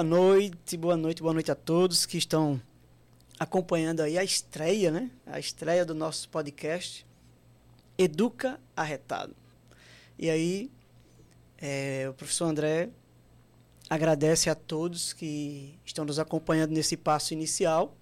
[0.00, 2.58] boa noite, boa noite, boa noite a todos que estão
[3.38, 5.10] acompanhando aí a estreia, né?
[5.26, 7.06] A estreia do nosso podcast
[7.98, 9.36] Educa Arretado.
[10.18, 10.70] E aí,
[11.58, 12.88] é, o professor André
[13.90, 17.94] agradece a todos que estão nos acompanhando nesse passo inicial.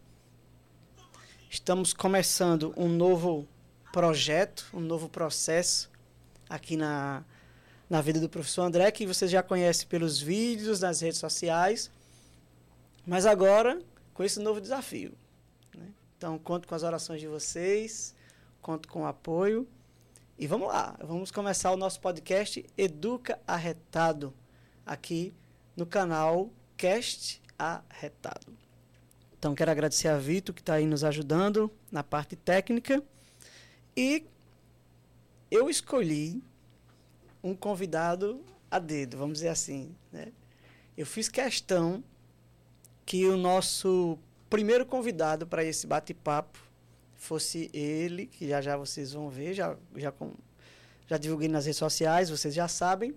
[1.50, 3.48] Estamos começando um novo
[3.92, 5.90] projeto, um novo processo
[6.48, 7.24] aqui na,
[7.88, 11.90] na vida do professor André, que você já conhece pelos vídeos, nas redes sociais,
[13.06, 13.80] mas agora
[14.12, 15.12] com esse novo desafio.
[15.74, 15.88] Né?
[16.16, 18.14] Então, conto com as orações de vocês,
[18.60, 19.66] conto com o apoio.
[20.38, 24.34] E vamos lá, vamos começar o nosso podcast Educa Arretado,
[24.84, 25.32] aqui
[25.76, 28.52] no canal Cast Arretado.
[29.38, 33.02] Então, quero agradecer a Vitor, que está aí nos ajudando na parte técnica.
[33.96, 34.26] E
[35.50, 36.42] eu escolhi
[37.48, 39.94] um convidado a dedo, vamos dizer assim.
[40.12, 40.32] Né?
[40.96, 42.02] Eu fiz questão
[43.06, 44.18] que o nosso
[44.50, 46.58] primeiro convidado para esse bate-papo
[47.16, 50.32] fosse ele, que já já vocês vão ver, já, já, com,
[51.06, 53.14] já divulguei nas redes sociais, vocês já sabem.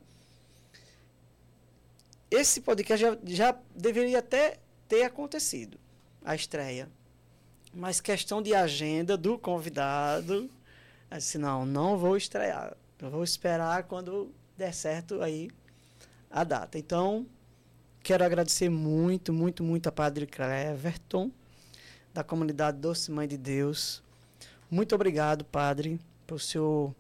[2.30, 5.78] Esse podcast já, já deveria até ter acontecido,
[6.24, 6.90] a estreia.
[7.74, 10.50] Mas questão de agenda do convidado,
[11.10, 12.76] assim, não, não vou estrear.
[13.02, 15.50] Eu vou esperar quando der certo aí
[16.30, 16.78] a data.
[16.78, 17.26] Então,
[18.04, 21.32] quero agradecer muito, muito, muito a Padre Cleverton,
[22.14, 24.04] da comunidade Doce Mãe de Deus.
[24.70, 26.96] Muito obrigado, Padre, por o senhor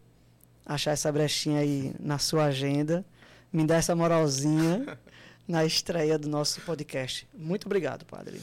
[0.65, 3.05] achar essa brechinha aí na sua agenda,
[3.53, 4.97] me dar essa moralzinha
[5.47, 7.29] na estreia do nosso podcast.
[7.31, 8.41] Muito obrigado, Padre.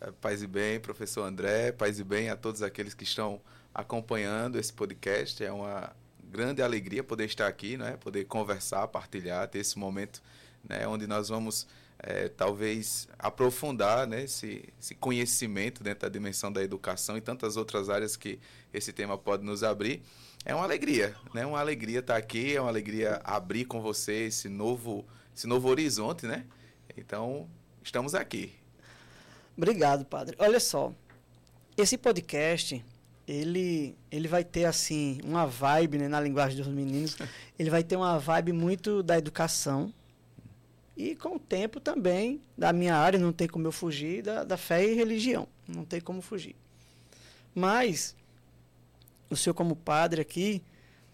[0.00, 3.42] É, paz e bem, professor André, paz e bem a todos aqueles que estão
[3.74, 5.44] acompanhando esse podcast.
[5.44, 5.92] É uma
[6.34, 7.96] grande alegria poder estar aqui, né?
[7.96, 10.20] poder conversar, partilhar, ter esse momento
[10.68, 10.86] né?
[10.88, 11.64] onde nós vamos
[11.96, 14.24] é, talvez aprofundar né?
[14.24, 18.40] esse, esse conhecimento dentro da dimensão da educação e tantas outras áreas que
[18.72, 20.02] esse tema pode nos abrir.
[20.44, 21.46] É uma alegria, né?
[21.46, 26.26] Uma alegria estar aqui, é uma alegria abrir com você esse novo, esse novo horizonte,
[26.26, 26.44] né?
[26.96, 27.48] Então,
[27.82, 28.52] estamos aqui.
[29.56, 30.36] Obrigado, padre.
[30.38, 30.92] Olha só,
[31.78, 32.84] esse podcast
[33.26, 37.16] ele ele vai ter assim uma vibe né, na linguagem dos meninos.
[37.58, 39.92] Ele vai ter uma vibe muito da educação.
[40.96, 44.56] E com o tempo também da minha área não tem como eu fugir da, da
[44.56, 45.48] fé e religião.
[45.66, 46.54] Não tem como fugir.
[47.54, 48.14] Mas
[49.30, 50.62] o senhor como padre aqui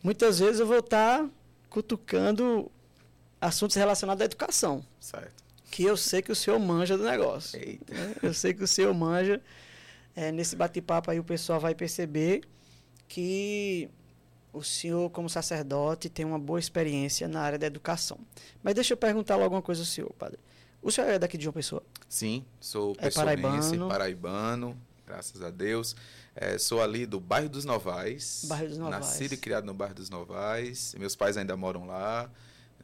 [0.02, 1.30] muitas vezes eu vou estar tá
[1.68, 2.70] cutucando
[3.40, 4.84] assuntos relacionados à educação.
[4.98, 5.42] Certo.
[5.70, 7.94] Que eu sei que o senhor manja do negócio Eita.
[7.94, 8.16] Né?
[8.22, 9.40] eu sei que o senhor manja
[10.14, 12.42] é, nesse bate-papo aí o pessoal vai perceber
[13.08, 13.90] que
[14.52, 18.18] o senhor, como sacerdote, tem uma boa experiência na área da educação.
[18.62, 20.38] Mas deixa eu perguntar logo uma coisa ao senhor, padre.
[20.82, 21.82] O senhor é daqui de João Pessoa?
[22.08, 23.88] Sim, sou é paraibano.
[23.88, 24.76] paraibano,
[25.06, 25.94] graças a Deus.
[26.34, 28.44] É, sou ali do bairro dos Novais.
[28.48, 29.04] Bairro dos Novais.
[29.04, 30.94] Nascido e criado no bairro dos Novais.
[30.98, 32.30] Meus pais ainda moram lá.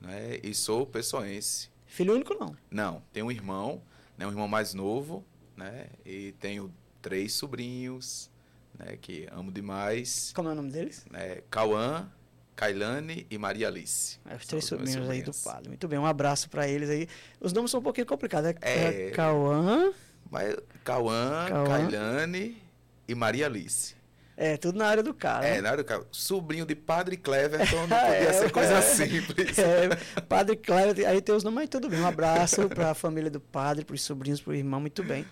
[0.00, 0.40] Né?
[0.42, 1.70] E sou pessoense.
[1.86, 2.54] Filho único, não?
[2.70, 3.02] Não.
[3.12, 3.80] Tenho um irmão,
[4.18, 4.26] né?
[4.26, 5.24] um irmão mais novo.
[5.56, 5.86] Né?
[6.04, 6.72] E tenho
[7.06, 8.28] três sobrinhos,
[8.76, 10.32] né, que amo demais.
[10.34, 11.06] Como é o nome deles?
[11.14, 12.10] É, Cauã,
[12.56, 14.18] Kailane e Maria Alice.
[14.28, 15.68] É, os três sobrinhos aí do padre.
[15.68, 17.06] Muito bem, um abraço para eles aí.
[17.38, 18.50] Os nomes são um pouquinho complicados.
[18.50, 19.92] É, é, é Cauã...
[20.28, 22.60] Mas, Cauã, Kailane
[23.06, 23.94] e Maria Alice.
[24.36, 25.46] É, tudo na área do cara.
[25.46, 26.04] É, na área do cara.
[26.10, 29.56] Sobrinho de Padre Cleverton, não podia é, ser coisa é, simples.
[29.58, 32.00] É, padre Cleverton, aí tem os nomes, mas tudo bem.
[32.00, 35.24] Um abraço para a família do padre, para os sobrinhos, para o irmão, muito bem.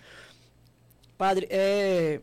[1.25, 2.21] Padre, é,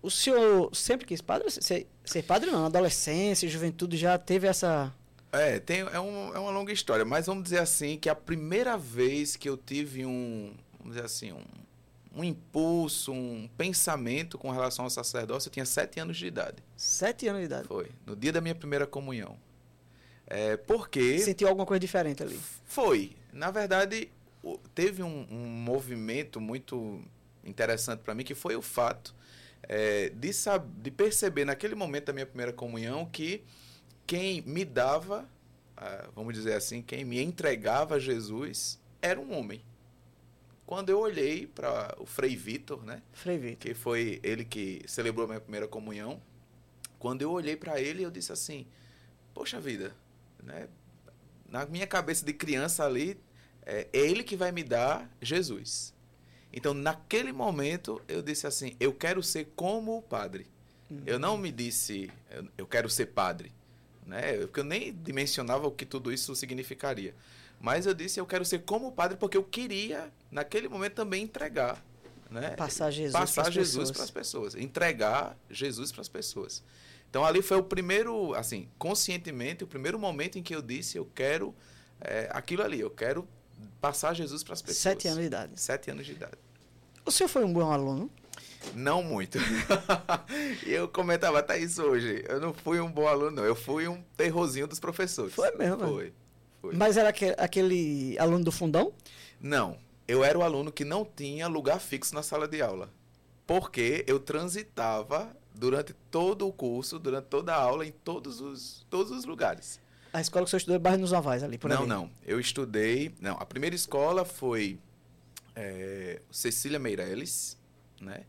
[0.00, 1.50] o senhor sempre quis padre?
[1.50, 4.94] Ser, ser padre não, adolescência, juventude, já teve essa...
[5.32, 8.78] É, tem, é, um, é uma longa história, mas vamos dizer assim que a primeira
[8.78, 11.42] vez que eu tive um, vamos dizer assim, um,
[12.14, 16.62] um impulso, um pensamento com relação ao sacerdócio, eu tinha sete anos de idade.
[16.76, 17.66] Sete anos de idade?
[17.66, 19.36] Foi, no dia da minha primeira comunhão.
[20.24, 21.18] É, porque...
[21.18, 22.38] Sentiu alguma coisa diferente ali?
[22.64, 23.16] Foi.
[23.32, 24.08] Na verdade,
[24.72, 27.02] teve um, um movimento muito
[27.46, 29.14] interessante para mim, que foi o fato
[29.62, 33.42] é, de, sab de perceber naquele momento da minha primeira comunhão que
[34.06, 35.28] quem me dava,
[35.76, 39.62] ah, vamos dizer assim, quem me entregava a Jesus era um homem.
[40.64, 43.02] Quando eu olhei para o Frei Vitor, né?
[43.12, 43.58] Frei Vitor.
[43.58, 46.20] Que foi ele que celebrou a minha primeira comunhão.
[46.98, 48.66] Quando eu olhei para ele, eu disse assim:
[49.32, 49.94] Poxa vida,
[50.42, 50.68] né?
[51.48, 53.16] Na minha cabeça de criança ali,
[53.64, 55.94] é, é ele que vai me dar Jesus.
[56.56, 60.46] Então, naquele momento, eu disse assim: eu quero ser como o padre.
[60.90, 61.02] Uhum.
[61.04, 62.10] Eu não me disse,
[62.56, 63.52] eu quero ser padre.
[64.06, 64.38] Né?
[64.38, 67.14] Porque eu nem dimensionava o que tudo isso significaria.
[67.60, 71.84] Mas eu disse, eu quero ser como padre porque eu queria, naquele momento, também entregar.
[72.30, 72.50] Né?
[72.56, 74.54] Passar Jesus Passar Jesus para as pessoas.
[74.54, 76.62] Entregar Jesus para as pessoas.
[77.10, 81.08] Então ali foi o primeiro, assim, conscientemente, o primeiro momento em que eu disse, eu
[81.14, 81.54] quero
[82.00, 83.28] é, aquilo ali, eu quero
[83.80, 84.78] passar Jesus para as pessoas.
[84.78, 85.60] Sete anos de idade.
[85.60, 86.45] Sete anos de idade.
[87.06, 88.10] O senhor foi um bom aluno?
[88.74, 89.38] Não muito.
[90.66, 92.24] e eu comentava até isso hoje.
[92.28, 93.44] Eu não fui um bom aluno, não.
[93.44, 95.32] Eu fui um terrorzinho dos professores.
[95.32, 95.78] Foi mesmo?
[95.78, 96.12] Foi.
[96.60, 96.74] foi.
[96.74, 98.92] Mas era aquele, aquele aluno do fundão?
[99.40, 99.78] Não.
[100.08, 102.90] Eu era o aluno que não tinha lugar fixo na sala de aula.
[103.46, 109.12] Porque eu transitava durante todo o curso, durante toda a aula, em todos os, todos
[109.12, 109.80] os lugares.
[110.12, 111.88] A escola que você estudou é Bairro nos Ovais, ali, por Não, ali.
[111.88, 112.10] não.
[112.26, 113.14] Eu estudei...
[113.20, 114.78] Não, a primeira escola foi
[115.56, 117.58] é, Cecília Meirelles,
[118.00, 118.24] né?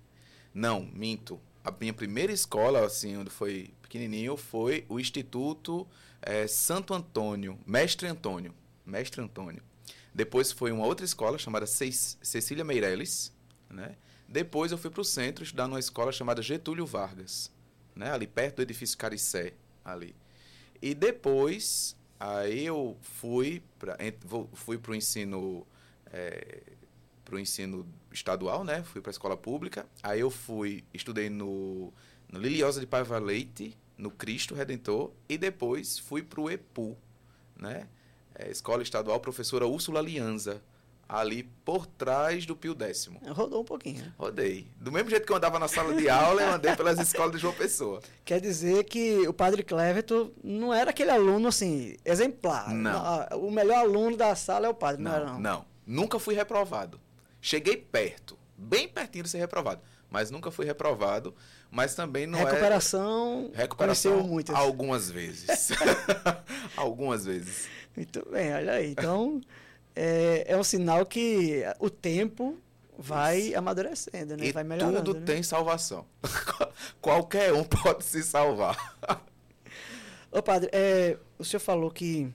[0.53, 1.39] Não, minto.
[1.63, 5.85] A minha primeira escola, assim, onde foi pequenininho, foi o Instituto
[6.21, 8.53] é, Santo Antônio, Mestre Antônio.
[8.85, 9.62] Mestre Antônio.
[10.13, 13.33] Depois foi uma outra escola chamada Cecília Meirelles,
[13.69, 13.95] né?
[14.27, 17.51] Depois eu fui para o centro estudar numa escola chamada Getúlio Vargas,
[17.95, 18.12] né?
[18.12, 19.53] ali perto do edifício Caricé,
[19.85, 20.15] ali.
[20.81, 23.97] E depois, aí eu fui para
[24.53, 25.65] fui o ensino
[26.12, 26.62] é,
[27.27, 28.83] pro ensino estadual, né?
[28.83, 29.85] Fui para a escola pública.
[30.01, 31.94] Aí eu fui, estudei no,
[32.31, 36.97] no Liliosa de Paiva Leite, no Cristo Redentor, e depois fui para o EPU,
[37.57, 37.85] né?
[38.33, 40.62] É, escola Estadual Professora Úrsula Lianza,
[41.09, 43.19] ali por trás do Pio Décimo.
[43.27, 44.06] Rodou um pouquinho.
[44.06, 44.13] Né?
[44.18, 44.68] Rodei.
[44.79, 47.39] Do mesmo jeito que eu andava na sala de aula, eu andei pelas escolas de
[47.39, 48.00] João Pessoa.
[48.24, 52.74] Quer dizer que o padre Cleverton não era aquele aluno, assim, exemplar.
[52.74, 53.27] Não.
[53.39, 55.39] O melhor aluno da sala é o padre, não, não era não?
[55.39, 55.65] Não.
[55.85, 57.01] Nunca fui reprovado.
[57.47, 59.79] Cheguei perto, bem pertinho de ser reprovado,
[60.11, 61.33] mas nunca fui reprovado.
[61.71, 63.61] Mas também não recuperação, é...
[63.61, 64.11] Recuperação.
[64.11, 64.53] Recuperação muitas.
[64.53, 65.69] Algumas vezes.
[66.75, 67.69] algumas vezes.
[67.95, 68.91] Muito bem, olha aí.
[68.91, 69.39] Então,
[69.95, 72.57] é, é um sinal que o tempo
[72.97, 73.57] vai Isso.
[73.57, 74.47] amadurecendo, né?
[74.47, 75.01] E vai melhorando.
[75.01, 75.25] Tudo né?
[75.25, 76.05] tem salvação.
[77.00, 78.77] Qualquer um pode se salvar.
[80.29, 82.29] Ô padre, é, o senhor falou que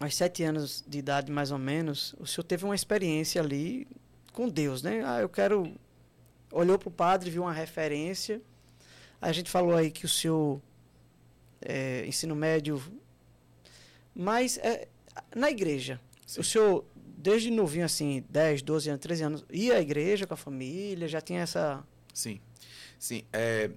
[0.00, 3.86] aos sete anos de idade, mais ou menos, o senhor teve uma experiência ali
[4.32, 5.02] com Deus, né?
[5.04, 5.72] Ah, eu quero.
[6.52, 8.40] Olhou para o padre, viu uma referência.
[9.20, 10.60] A gente falou aí que o senhor,
[11.60, 12.82] é, ensino médio.
[14.14, 14.88] Mas é,
[15.34, 16.40] na igreja, Sim.
[16.40, 16.84] o senhor,
[17.16, 21.20] desde novinho, assim, 10, 12 anos, 13 anos, ia à igreja com a família, já
[21.20, 21.84] tinha essa.
[22.12, 22.40] Sim.
[22.98, 23.24] Sim.
[23.32, 23.70] É,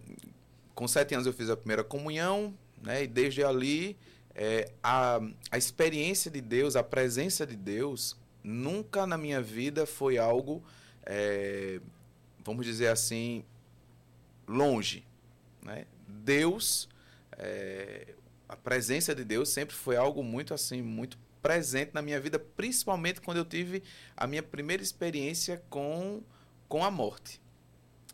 [0.73, 3.03] com sete anos eu fiz a primeira comunhão, né?
[3.03, 3.97] E desde ali
[4.35, 5.19] é, a,
[5.51, 10.63] a experiência de Deus, a presença de Deus, nunca na minha vida foi algo,
[11.05, 11.79] é,
[12.43, 13.43] vamos dizer assim,
[14.47, 15.05] longe.
[15.61, 15.85] Né?
[16.07, 16.89] Deus,
[17.37, 18.13] é,
[18.47, 23.21] a presença de Deus sempre foi algo muito assim, muito presente na minha vida, principalmente
[23.21, 23.83] quando eu tive
[24.15, 26.21] a minha primeira experiência com,
[26.67, 27.41] com a morte.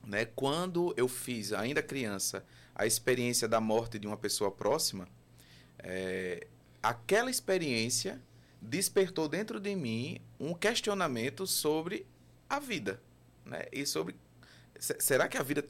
[0.05, 0.25] Né?
[0.25, 2.43] Quando eu fiz, ainda criança,
[2.73, 5.07] a experiência da morte de uma pessoa próxima,
[5.79, 6.47] é,
[6.81, 8.21] aquela experiência
[8.61, 12.05] despertou dentro de mim um questionamento sobre
[12.49, 13.01] a vida,
[13.45, 13.65] né?
[13.71, 14.15] E sobre
[14.79, 15.65] será que a vida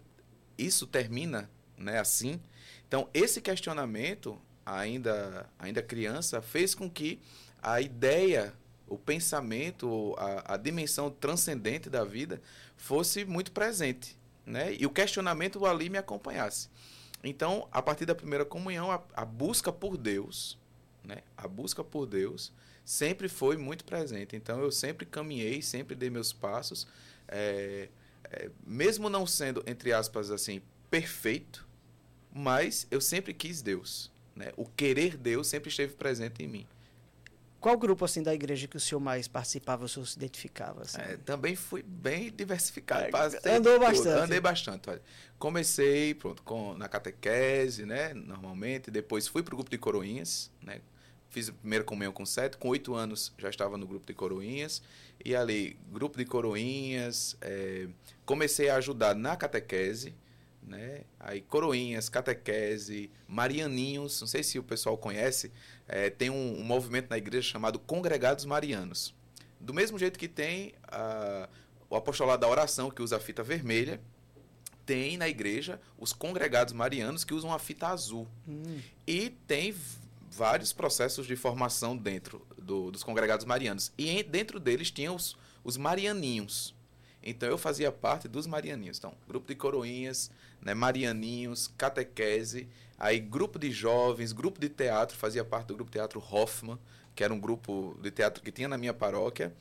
[0.57, 2.39] isso termina, né, assim?
[2.87, 7.19] Então, esse questionamento, ainda ainda criança, fez com que
[7.61, 8.53] a ideia,
[8.87, 12.41] o pensamento, a, a dimensão transcendente da vida
[12.75, 14.73] fosse muito presente, né?
[14.73, 16.69] E o questionamento ali me acompanhasse.
[17.23, 20.57] Então, a partir da primeira comunhão, a, a, busca por Deus,
[21.03, 21.17] né?
[21.37, 22.53] A busca por Deus
[22.89, 24.35] sempre foi muito presente.
[24.35, 26.87] Então, eu sempre caminhei, sempre dei meus passos,
[27.27, 27.87] é,
[28.23, 31.67] é, mesmo não sendo entre aspas assim perfeito,
[32.33, 34.51] mas eu sempre quis Deus, né?
[34.57, 36.67] O querer Deus sempre esteve presente em mim.
[37.59, 40.81] Qual grupo assim da igreja que o senhor mais participava, o senhor se identificava?
[40.81, 40.99] Assim?
[40.99, 43.15] É, também fui bem diversificado.
[43.43, 44.13] É, andou bastante.
[44.13, 44.23] Tudo.
[44.23, 44.89] Andei bastante.
[44.89, 45.01] Olha.
[45.37, 48.15] Comecei pronto, com, na catequese, né?
[48.15, 48.89] Normalmente.
[48.89, 50.81] Depois fui para o grupo de coroinhas, né?
[51.29, 52.57] Fiz a primeira comunhão com sete.
[52.57, 54.81] Com oito anos já estava no grupo de coroinhas.
[55.23, 57.37] E ali, grupo de coroinhas.
[57.41, 57.87] É,
[58.25, 60.15] comecei a ajudar na catequese.
[60.61, 61.01] Né?
[61.19, 65.51] Aí coroinhas, catequese, marianinhos, não sei se o pessoal conhece,
[65.87, 69.15] é, tem um, um, movimento na igreja chamado Congregados Marianos.
[69.59, 71.49] Do mesmo jeito que tem uh,
[71.89, 73.99] o apostolado da oração, que usa a fita vermelha,
[74.85, 78.27] tem na igreja os congregados marianos que usam a fita azul.
[78.47, 78.79] Hum.
[79.05, 79.71] E tem
[80.31, 83.91] vários processos de formação dentro do, dos congregados marianos.
[83.97, 86.75] E em, dentro deles tinha os, os marianinhos.
[87.21, 88.97] Então eu fazia parte dos marianinhos.
[88.97, 90.31] Então, grupo de coroinhas,
[90.61, 92.67] né, marianinhos, catequese,
[92.97, 96.79] aí grupo de jovens, grupo de teatro, fazia parte do grupo teatro Hoffman,
[97.15, 99.53] que era um grupo de teatro que tinha na minha paróquia.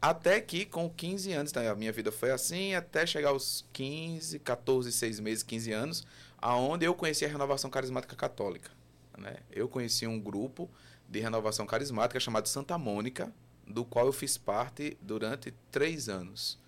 [0.00, 4.38] Até que, com 15 anos, né, a minha vida foi assim, até chegar aos 15,
[4.40, 8.70] 14, 6 meses, 15 anos, aonde eu conheci a Renovação Carismática Católica.
[9.16, 9.36] Né?
[9.50, 10.70] Eu conheci um grupo
[11.08, 13.32] de renovação carismática chamado Santa Mônica,
[13.66, 16.58] do qual eu fiz parte durante três anos.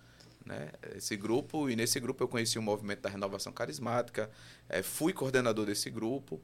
[0.45, 0.69] Né?
[0.95, 4.29] Esse grupo, e nesse grupo eu conheci o movimento da renovação carismática,
[4.69, 6.39] é, fui coordenador desse grupo,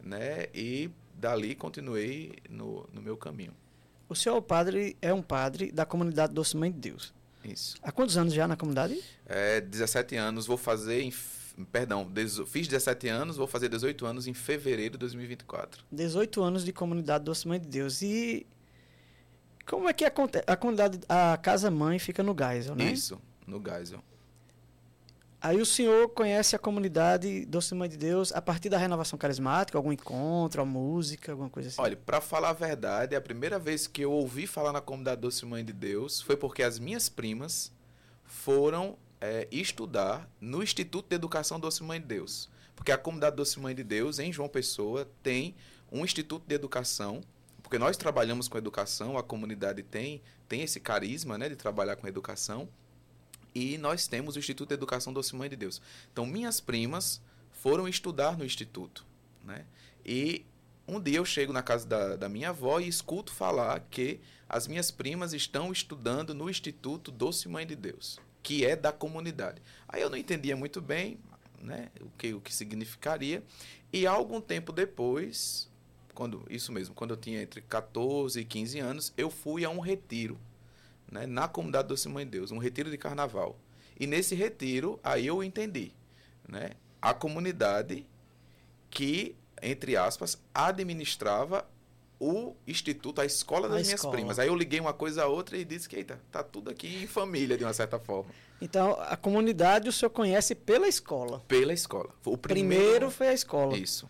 [0.00, 0.46] né?
[0.54, 3.54] e dali continuei no, no meu caminho.
[4.08, 7.12] O senhor padre é um padre da comunidade Doce Mãe de Deus.
[7.44, 7.76] Isso.
[7.82, 8.98] Há quantos anos já na comunidade?
[9.26, 11.12] É, 17 anos, vou fazer em.
[11.66, 12.08] Perdão,
[12.46, 15.84] fiz 17 anos, vou fazer 18 anos em fevereiro de 2024.
[15.90, 18.00] 18 anos de comunidade Doce Mãe de Deus.
[18.02, 18.46] E
[19.66, 20.44] como é que acontece?
[20.46, 22.92] A comunidade, a Casa Mãe fica no Geisel, né?
[22.92, 24.02] Isso, no Geisel.
[25.40, 29.78] Aí o senhor conhece a comunidade Doce Mãe de Deus a partir da renovação carismática,
[29.78, 31.80] algum encontro, a música, alguma coisa assim?
[31.80, 35.46] Olha, para falar a verdade, a primeira vez que eu ouvi falar na comunidade Doce
[35.46, 37.72] Mãe de Deus foi porque as minhas primas
[38.24, 42.48] foram é, estudar no Instituto de Educação Doce Mãe de Deus.
[42.74, 45.54] Porque a comunidade Doce Mãe de Deus, em João Pessoa, tem
[45.90, 47.22] um Instituto de Educação,
[47.62, 52.06] porque nós trabalhamos com educação, a comunidade tem, tem esse carisma né, de trabalhar com
[52.06, 52.68] educação.
[53.54, 55.82] E nós temos o Instituto de Educação Doce Mãe de Deus.
[56.12, 57.20] Então, minhas primas
[57.50, 59.04] foram estudar no Instituto.
[59.44, 59.64] Né?
[60.04, 60.46] E
[60.86, 64.66] um dia eu chego na casa da, da minha avó e escuto falar que as
[64.66, 69.60] minhas primas estão estudando no Instituto Doce Mãe de Deus, que é da comunidade.
[69.86, 71.18] Aí eu não entendia muito bem
[71.60, 73.42] né, o, que, o que significaria.
[73.92, 75.68] E algum tempo depois,
[76.14, 79.80] quando isso mesmo, quando eu tinha entre 14 e 15 anos, eu fui a um
[79.80, 80.40] retiro
[81.12, 83.58] né, na comunidade Doce Mãe de Deus, um retiro de carnaval.
[84.00, 85.92] E nesse retiro, aí eu entendi,
[86.48, 86.70] né,
[87.02, 88.06] a comunidade
[88.88, 91.68] que, entre aspas, administrava
[92.20, 94.12] o instituto, a escola das a minhas escola.
[94.12, 94.38] primas.
[94.38, 97.06] Aí eu liguei uma coisa a outra e disse que, eita, tá tudo aqui em
[97.06, 98.30] família, de uma certa forma.
[98.60, 101.40] Então, a comunidade o senhor conhece pela escola?
[101.46, 102.10] Pela escola.
[102.24, 103.76] O primeiro, primeiro foi a escola.
[103.76, 104.08] Isso.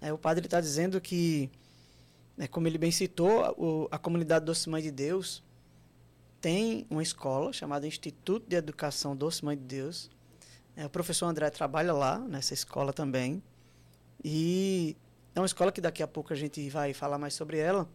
[0.00, 1.50] É, o padre está dizendo que,
[2.36, 5.42] né, como ele bem citou, o, a comunidade Doce Mãe de Deus
[6.40, 10.10] tem uma escola chamada Instituto de Educação Doce Mãe de Deus.
[10.74, 13.42] É, o professor André trabalha lá, nessa escola também.
[14.24, 14.96] E
[15.34, 17.88] é uma escola que daqui a pouco a gente vai falar mais sobre ela.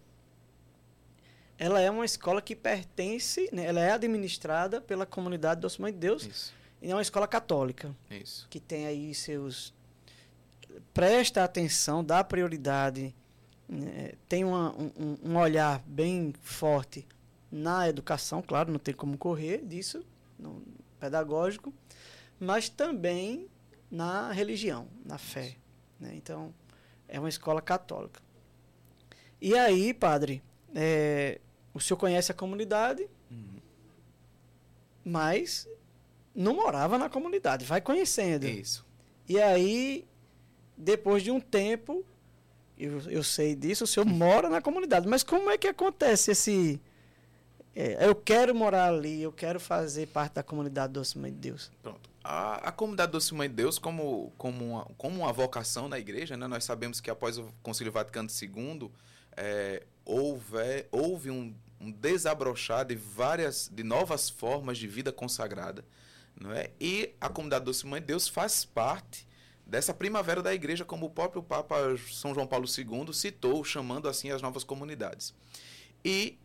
[1.58, 6.00] Ela é uma escola que pertence, né, ela é administrada pela comunidade Doce Mãe de
[6.00, 6.26] Deus.
[6.26, 6.54] Isso.
[6.82, 7.96] E é uma escola católica.
[8.10, 8.48] Isso.
[8.50, 9.74] Que tem aí seus.
[10.94, 13.16] Presta atenção, dá prioridade,
[13.68, 17.08] né, tem uma, um, um olhar bem forte
[17.52, 20.06] na educação, claro, não tem como correr disso,
[20.38, 20.62] no
[21.00, 21.74] pedagógico,
[22.38, 23.48] mas também
[23.90, 25.56] na religião, na fé.
[26.00, 26.14] Né?
[26.16, 26.54] Então,
[27.08, 28.22] é uma escola católica.
[29.42, 30.42] E aí, padre,
[30.74, 31.40] é,
[31.74, 33.60] o senhor conhece a comunidade, uhum.
[35.04, 35.68] mas
[36.34, 38.46] não morava na comunidade, vai conhecendo.
[38.46, 38.86] Isso.
[39.28, 40.08] E aí,
[40.78, 42.06] depois de um tempo,
[42.78, 45.08] eu, eu sei disso, o senhor mora na comunidade.
[45.08, 46.82] Mas como é que acontece esse
[47.76, 51.70] é, eu quero morar ali, eu quero fazer parte da comunidade Doce Mãe de Deus.
[51.84, 52.10] Pronto.
[52.28, 56.36] A, a comunidade Doce Mãe de Deus, como, como, uma, como uma vocação na igreja,
[56.36, 58.90] né, nós sabemos que após o Concílio Vaticano II,
[59.38, 65.86] é, houve, houve um, um desabrochar de várias, de novas formas de vida consagrada.
[66.36, 66.72] Não é?
[66.82, 69.28] E a comunidade Doce Mãe de Deus faz parte
[69.64, 71.76] dessa primavera da igreja, como o próprio Papa
[72.12, 75.32] São João Paulo II citou, chamando assim as novas comunidades.
[76.04, 76.40] E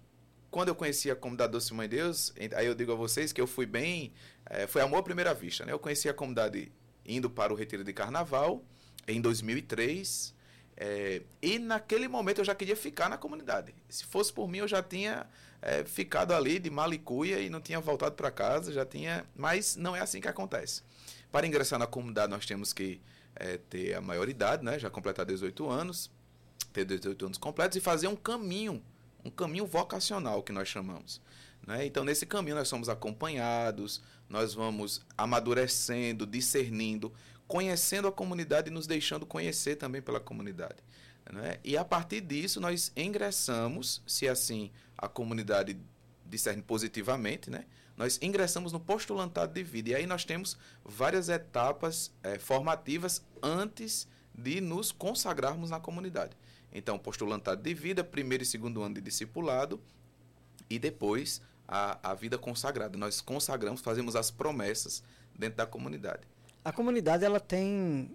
[0.50, 3.46] quando eu conheci a comunidade Doce Mãe Deus, aí eu digo a vocês que eu
[3.46, 4.12] fui bem.
[4.46, 5.64] É, foi amor à primeira vista.
[5.64, 5.72] Né?
[5.72, 6.72] Eu conheci a comunidade
[7.06, 8.64] indo para o Retiro de Carnaval
[9.06, 10.34] em 2003.
[10.76, 13.74] É, e naquele momento eu já queria ficar na comunidade.
[13.88, 15.26] Se fosse por mim, eu já tinha
[15.62, 19.24] é, ficado ali de malicuia e não tinha voltado para casa, já tinha.
[19.36, 20.82] Mas não é assim que acontece.
[21.30, 23.00] Para ingressar na comunidade, nós temos que
[23.36, 24.80] é, ter a maioridade, né?
[24.80, 26.10] já completar 18 anos,
[26.72, 28.82] ter 18 anos completos e fazer um caminho
[29.24, 31.20] um caminho vocacional que nós chamamos.
[31.66, 31.86] Né?
[31.86, 37.12] Então, nesse caminho, nós somos acompanhados, nós vamos amadurecendo, discernindo,
[37.46, 40.76] conhecendo a comunidade e nos deixando conhecer também pela comunidade.
[41.32, 41.58] Né?
[41.62, 45.76] E a partir disso, nós ingressamos, se assim a comunidade
[46.26, 47.64] discerne positivamente, né?
[47.96, 49.90] nós ingressamos no postulantado de vida.
[49.90, 56.36] E aí nós temos várias etapas é, formativas antes de nos consagrarmos na comunidade.
[56.72, 59.80] Então, postulantado de vida, primeiro e segundo ano de discipulado
[60.68, 62.96] e depois a, a vida consagrada.
[62.96, 65.02] Nós consagramos, fazemos as promessas
[65.36, 66.22] dentro da comunidade.
[66.64, 68.10] A comunidade ela tem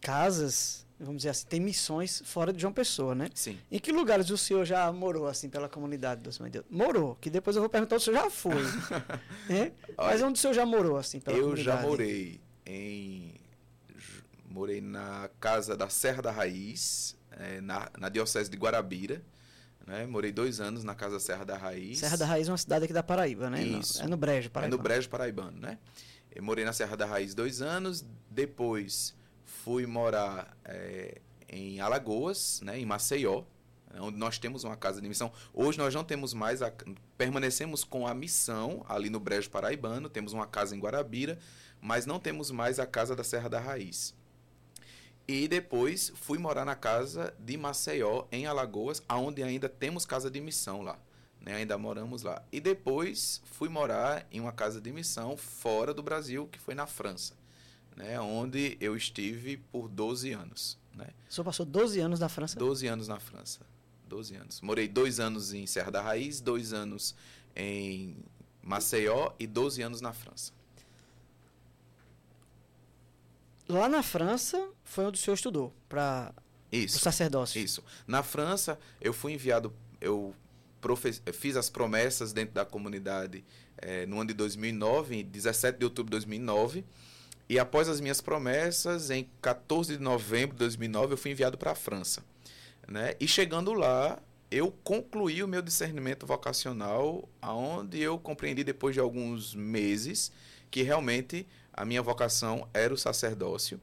[0.00, 3.30] casas vamos dizer assim, tem missões fora de João Pessoa, né?
[3.34, 3.58] Sim.
[3.70, 6.66] Em que lugares o senhor já morou, assim, pela comunidade do Senhor Deus?
[6.70, 8.62] Morou, que depois eu vou perguntar se o senhor já foi.
[9.48, 9.72] é?
[9.96, 11.80] Mas onde o senhor já morou, assim, pela eu comunidade?
[11.80, 13.34] já morei em.
[14.46, 19.22] Morei na casa da Serra da Raiz, é, na, na Diocese de Guarabira.
[19.86, 20.06] Né?
[20.06, 21.98] Morei dois anos na casa Serra da Raiz.
[21.98, 23.62] Serra da Raiz é uma cidade aqui da Paraíba, né?
[23.62, 24.02] Isso.
[24.02, 24.74] É no Brejo, Paraíba.
[24.74, 25.78] É no Brejo Paraibano, né?
[26.32, 32.78] Eu morei na Serra da Raiz dois anos, depois fui morar é, em Alagoas, né,
[32.78, 33.42] em Maceió,
[33.98, 35.32] onde nós temos uma casa de missão.
[35.52, 36.72] Hoje nós não temos mais, a,
[37.18, 41.38] permanecemos com a missão ali no Brejo Paraibano, temos uma casa em Guarabira,
[41.80, 44.14] mas não temos mais a casa da Serra da Raiz.
[45.30, 50.40] E depois fui morar na casa de Maceió, em Alagoas, onde ainda temos casa de
[50.40, 50.98] missão lá.
[51.40, 51.54] Né?
[51.54, 52.42] Ainda moramos lá.
[52.50, 56.84] E depois fui morar em uma casa de missão fora do Brasil, que foi na
[56.84, 57.36] França,
[57.94, 58.20] né?
[58.20, 60.76] onde eu estive por 12 anos.
[60.92, 61.06] Né?
[61.28, 62.58] O senhor passou 12 anos na França?
[62.58, 63.60] 12 anos na França.
[64.08, 64.60] 12 anos.
[64.60, 67.14] Morei dois anos em Serra da Raiz, dois anos
[67.54, 68.16] em
[68.60, 70.52] Maceió e 12 anos na França.
[73.70, 76.34] Lá na França foi onde o senhor estudou para
[76.72, 77.62] o sacerdócio.
[77.62, 77.84] Isso.
[78.04, 80.34] Na França, eu fui enviado, eu
[81.32, 83.44] fiz as promessas dentro da comunidade
[83.78, 86.84] eh, no ano de 2009, em 17 de outubro de 2009.
[87.48, 91.70] E após as minhas promessas, em 14 de novembro de 2009, eu fui enviado para
[91.70, 92.24] a França.
[92.88, 93.14] Né?
[93.20, 99.54] E chegando lá, eu concluí o meu discernimento vocacional, aonde eu compreendi depois de alguns
[99.54, 100.32] meses
[100.70, 101.46] que realmente
[101.80, 103.80] a minha vocação era o sacerdócio.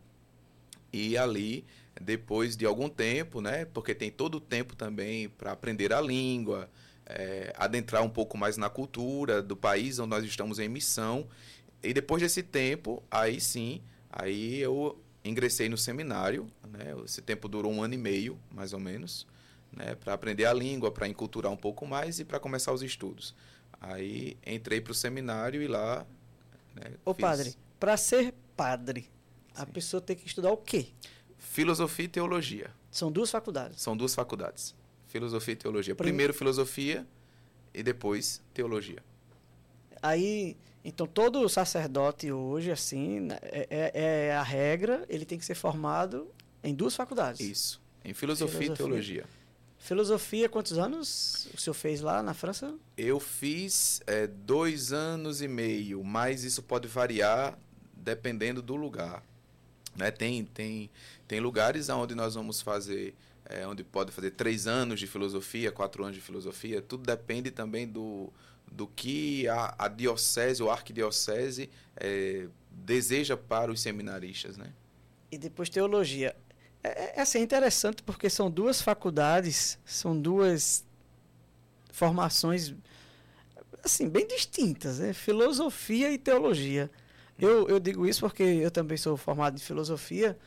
[0.93, 1.65] E ali,
[1.99, 6.69] depois de algum tempo, né, porque tem todo o tempo também para aprender a língua,
[7.07, 11.27] é, adentrar um pouco mais na cultura do país onde nós estamos em missão.
[11.81, 16.45] E depois desse tempo, aí sim, aí eu ingressei no seminário.
[16.69, 19.25] Né, esse tempo durou um ano e meio, mais ou menos,
[19.71, 23.33] né, para aprender a língua, para enculturar um pouco mais e para começar os estudos.
[23.81, 26.05] Aí entrei para o seminário e lá.
[26.75, 29.09] Né, Ô fiz padre, para ser padre,
[29.55, 29.71] a Sim.
[29.71, 30.87] pessoa tem que estudar o quê?
[31.37, 32.71] Filosofia e teologia.
[32.91, 33.81] São duas faculdades.
[33.81, 34.75] São duas faculdades.
[35.07, 35.95] Filosofia e teologia.
[35.95, 37.07] Prim- Primeiro filosofia
[37.73, 39.03] e depois teologia.
[40.01, 45.45] Aí, então todo sacerdote hoje, assim, né, é, é- é a regra, ele tem que
[45.45, 46.31] ser formado
[46.63, 47.39] em duas faculdades.
[47.41, 47.81] Isso.
[48.03, 48.73] Em filosofia, Filosofia.
[48.73, 49.25] e teologia.
[49.79, 52.75] Filosofia, quantos anos o senhor fez lá na França?
[52.97, 57.57] Eu fiz é, dois anos e meio, mas isso pode variar
[58.03, 59.23] dependendo do lugar.
[59.95, 60.11] Né?
[60.11, 60.89] Tem, tem,
[61.27, 63.13] tem lugares onde nós vamos fazer,
[63.45, 66.81] é, onde pode fazer três anos de filosofia, quatro anos de filosofia.
[66.81, 68.31] Tudo depende também do,
[68.71, 74.57] do que a, a diocese ou arquidiocese é, deseja para os seminaristas.
[74.57, 74.71] Né?
[75.31, 76.35] E depois teologia.
[76.83, 80.85] É, é, assim, é interessante porque são duas faculdades, são duas
[81.91, 82.75] formações
[83.83, 85.13] assim, bem distintas, né?
[85.13, 86.91] Filosofia e teologia.
[87.39, 90.37] Eu, eu digo isso porque eu também sou formado em filosofia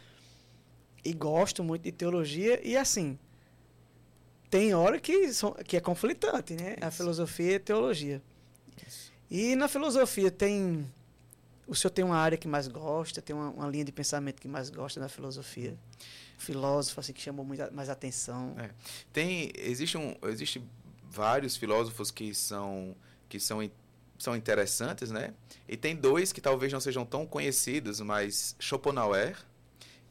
[1.05, 3.19] e gosto muito de teologia e assim,
[4.51, 6.77] tem hora que, são, que é conflitante, né?
[6.81, 6.97] A Isso.
[6.99, 8.23] filosofia e a teologia.
[8.87, 9.13] Isso.
[9.31, 10.91] E na filosofia tem.
[11.69, 14.49] O senhor tem uma área que mais gosta, tem uma, uma linha de pensamento que
[14.49, 15.79] mais gosta na filosofia?
[16.37, 18.57] Filósofo, assim, que chamou muito, a- mais atenção.
[18.59, 18.71] É.
[19.13, 20.61] Tem, existe, um, existe
[21.09, 22.97] vários filósofos que são,
[23.29, 23.71] que são,
[24.21, 25.33] são interessantes, né?
[25.67, 29.37] E tem dois que talvez não sejam tão conhecidos, mas Schopenhauer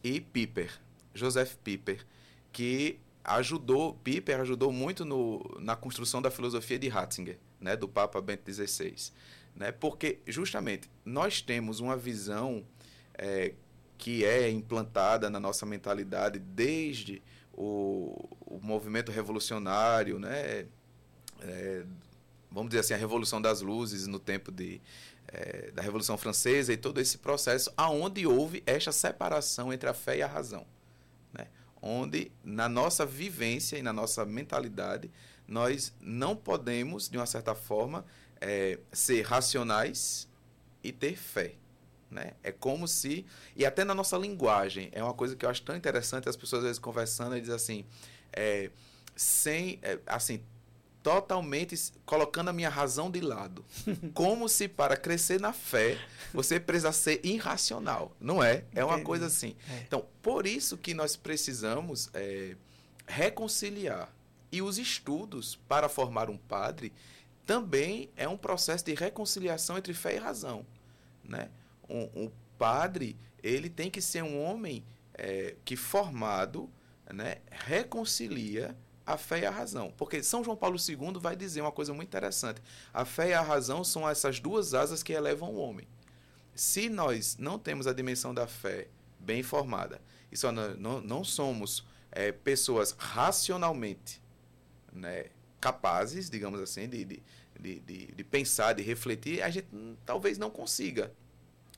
[0.03, 0.71] e Piper,
[1.13, 2.03] Joseph Piper,
[2.51, 7.75] que ajudou, Piper ajudou muito no, na construção da filosofia de Ratzinger, né?
[7.75, 8.95] Do Papa Bento XVI,
[9.55, 9.71] né?
[9.71, 12.65] Porque justamente nós temos uma visão
[13.13, 13.53] é,
[13.95, 17.21] que é implantada na nossa mentalidade desde
[17.53, 20.65] o, o movimento revolucionário, né?
[21.41, 21.85] É,
[22.51, 24.81] vamos dizer assim, a Revolução das Luzes no tempo de,
[25.27, 30.17] é, da Revolução Francesa e todo esse processo, aonde houve esta separação entre a fé
[30.17, 30.65] e a razão.
[31.33, 31.47] Né?
[31.81, 35.11] Onde, na nossa vivência e na nossa mentalidade,
[35.47, 38.05] nós não podemos, de uma certa forma,
[38.41, 40.27] é, ser racionais
[40.83, 41.55] e ter fé.
[42.09, 42.33] Né?
[42.41, 43.25] É como se.
[43.55, 46.61] E até na nossa linguagem, é uma coisa que eu acho tão interessante as pessoas
[46.61, 47.85] às vezes conversando e dizem assim.
[48.33, 48.71] É,
[49.15, 49.79] sem.
[50.07, 50.43] assim,
[51.09, 53.65] totalmente colocando a minha razão de lado.
[54.13, 55.97] Como se para crescer na fé
[56.31, 58.15] você precisa ser irracional.
[58.19, 58.63] Não é?
[58.75, 59.05] É uma Entendi.
[59.05, 59.55] coisa assim.
[59.71, 59.79] É.
[59.87, 62.55] Então, por isso que nós precisamos é,
[63.07, 64.13] reconciliar.
[64.51, 66.93] E os estudos para formar um padre
[67.45, 70.63] também é um processo de reconciliação entre fé e razão.
[71.23, 71.49] Né?
[71.89, 74.83] Um, um padre, ele tem que ser um homem
[75.15, 76.69] é, que formado
[77.11, 78.75] né, reconcilia
[79.09, 79.91] a fé e a razão.
[79.97, 82.61] Porque São João Paulo II vai dizer uma coisa muito interessante.
[82.93, 85.87] A fé e a razão são essas duas asas que elevam o homem.
[86.53, 88.87] Se nós não temos a dimensão da fé
[89.19, 89.99] bem formada,
[90.31, 94.21] e só não, não, não somos é, pessoas racionalmente
[94.93, 95.25] né,
[95.59, 97.21] capazes, digamos assim, de, de,
[97.59, 99.67] de, de, pensar, de refletir, a gente
[100.05, 101.11] talvez não consiga.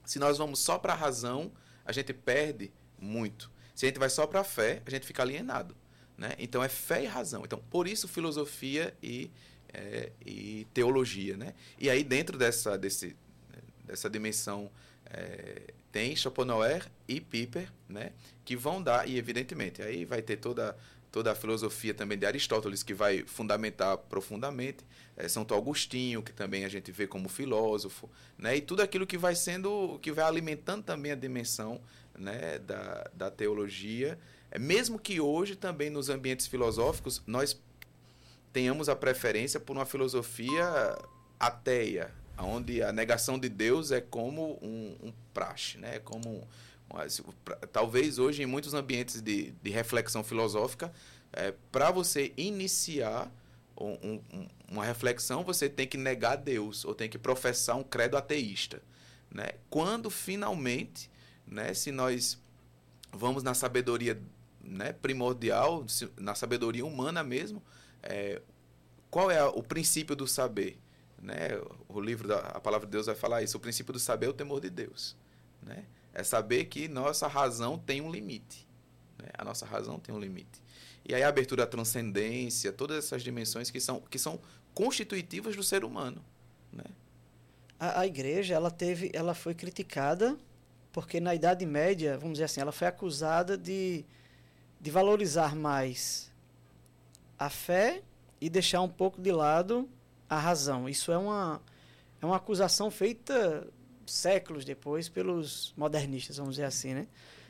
[0.05, 1.51] Se nós vamos só para a razão,
[1.85, 3.51] a gente perde muito.
[3.73, 5.75] Se a gente vai só para a fé, a gente fica alienado.
[6.17, 6.33] Né?
[6.37, 7.43] Então é fé e razão.
[7.43, 9.29] Então, por isso, filosofia e,
[9.73, 11.35] é, e teologia.
[11.37, 11.53] Né?
[11.79, 13.15] E aí, dentro dessa, desse,
[13.83, 14.69] dessa dimensão,
[15.05, 18.11] é, tem Schopenhauer e Piper, né?
[18.45, 20.77] que vão dar, e evidentemente, aí vai ter toda
[21.11, 24.85] toda a filosofia também de Aristóteles, que vai fundamentar profundamente,
[25.17, 28.55] é, Santo Agostinho, que também a gente vê como filósofo, né?
[28.55, 31.81] e tudo aquilo que vai sendo, que vai alimentando também a dimensão
[32.17, 34.17] né, da, da teologia,
[34.59, 37.59] mesmo que hoje também nos ambientes filosóficos nós
[38.51, 40.97] tenhamos a preferência por uma filosofia
[41.39, 45.99] ateia, onde a negação de Deus é como um, um praxe, né?
[45.99, 46.47] como
[47.71, 50.91] talvez hoje, em muitos ambientes de, de reflexão filosófica,
[51.31, 53.31] é, para você iniciar
[53.77, 58.17] um, um, uma reflexão, você tem que negar Deus, ou tem que professar um credo
[58.17, 58.81] ateísta.
[59.29, 59.51] Né?
[59.69, 61.09] Quando finalmente,
[61.47, 62.37] né, se nós
[63.11, 64.21] vamos na sabedoria
[64.63, 65.85] né, primordial,
[66.17, 67.61] na sabedoria humana mesmo,
[68.03, 68.41] é,
[69.09, 70.79] qual é o princípio do saber?
[71.21, 71.49] Né?
[71.87, 73.57] O livro da a palavra de Deus vai falar isso.
[73.57, 75.15] O princípio do saber é o temor de Deus.
[75.61, 75.85] Né?
[76.13, 78.67] É saber que nossa razão tem um limite.
[79.21, 79.29] Né?
[79.37, 80.61] A nossa razão tem um limite.
[81.05, 84.39] E aí a abertura à transcendência, todas essas dimensões que são, que são
[84.73, 86.23] constitutivas do ser humano.
[86.71, 86.85] Né?
[87.79, 90.37] A, a igreja ela teve, ela foi criticada
[90.91, 94.05] porque na Idade Média, vamos dizer assim, ela foi acusada de,
[94.81, 96.31] de valorizar mais
[97.37, 98.01] a fé
[98.39, 99.87] e deixar um pouco de lado
[100.27, 100.89] a razão.
[100.89, 101.61] Isso é uma,
[102.19, 103.67] é uma acusação feita
[104.07, 107.07] séculos depois pelos modernistas, vamos dizer assim, né?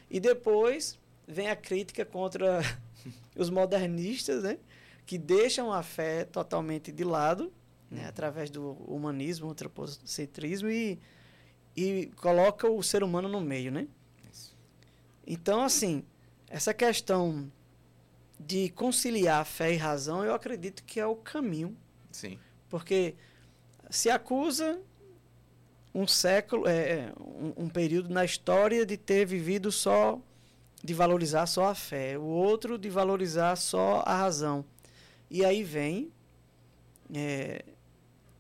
[0.10, 2.60] E depois vem a crítica contra
[3.34, 4.58] os modernistas, né?
[5.06, 7.52] Que deixam a fé totalmente de lado,
[7.90, 8.02] né?
[8.02, 8.10] Uhum.
[8.10, 11.00] através do humanismo, antropocentrismo e,
[11.78, 13.88] e coloca o ser humano no meio, né?
[15.26, 16.04] Então, assim,
[16.52, 17.50] essa questão
[18.38, 21.76] de conciliar fé e razão, eu acredito que é o caminho.
[22.12, 22.38] Sim.
[22.70, 23.16] Porque
[23.90, 24.80] se acusa
[25.96, 30.20] um século, é, é, um, um, período na história de ter vivido só,
[30.84, 34.66] de valorizar só a fé, o outro de valorizar só a razão.
[35.30, 36.12] E aí vem
[37.14, 37.64] é,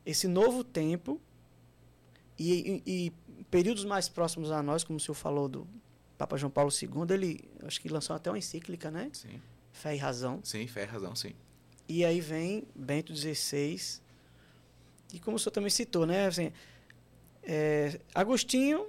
[0.06, 1.20] esse novo tempo
[2.38, 5.68] e, e, e, períodos mais próximos a nós, como o senhor falou do
[6.22, 9.10] Papa João Paulo II, ele acho que lançou até uma encíclica, né?
[9.12, 9.42] Sim.
[9.72, 10.40] Fé e Razão.
[10.44, 11.34] Sim, Fé e Razão, sim.
[11.90, 14.00] E aí vem Bento XVI,
[15.12, 16.28] e como o senhor também citou, né?
[16.28, 16.52] Assim,
[17.42, 18.86] é, Agostinho,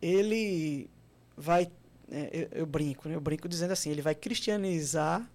[0.00, 0.88] ele
[1.36, 1.70] vai.
[2.10, 3.14] É, eu, eu, brinco, né?
[3.14, 5.30] Eu brinco dizendo assim, ele vai cristianizar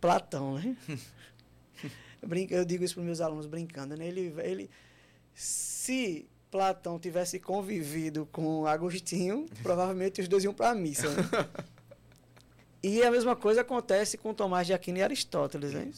[0.00, 0.74] Platão, né?
[2.22, 4.06] eu, brinco, eu digo isso para os meus alunos brincando, né?
[4.06, 4.70] Ele, ele,
[5.34, 11.08] se Platão tivesse convivido com Agostinho, provavelmente os dois iam para a missa.
[11.08, 11.22] Né?
[12.82, 15.90] e a mesma coisa acontece com Tomás de Aquino e Aristóteles, né?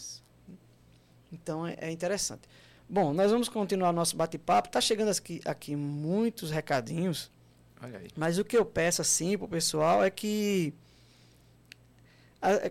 [1.33, 2.43] Então é, é interessante.
[2.89, 4.69] Bom, nós vamos continuar nosso bate-papo.
[4.69, 7.31] Tá chegando aqui, aqui muitos recadinhos.
[8.15, 10.75] Mas o que eu peço assim pro pessoal é que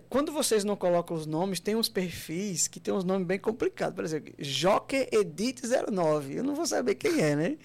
[0.09, 3.95] quando vocês não colocam os nomes, tem uns perfis que tem uns nomes bem complicados.
[3.95, 6.35] Por exemplo, Joque Edit 09.
[6.35, 7.57] Eu não vou saber quem é, né?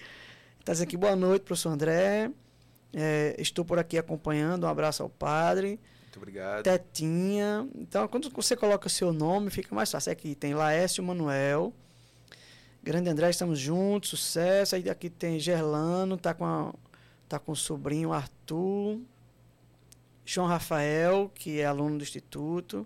[0.63, 2.31] Tá dizendo aqui, boa noite, professor André.
[2.93, 4.63] É, estou por aqui acompanhando.
[4.63, 5.79] Um abraço ao padre.
[6.03, 6.63] Muito obrigado.
[6.63, 7.67] Tetinha.
[7.75, 10.11] Então, quando você coloca o seu nome, fica mais fácil.
[10.11, 11.73] Aqui tem Laércio Manuel.
[12.81, 14.75] Grande André, estamos juntos, sucesso.
[14.75, 16.73] Aí aqui tem Gerlano, tá com, a,
[17.27, 18.99] tá com o sobrinho Arthur.
[20.33, 22.85] João Rafael, que é aluno do Instituto.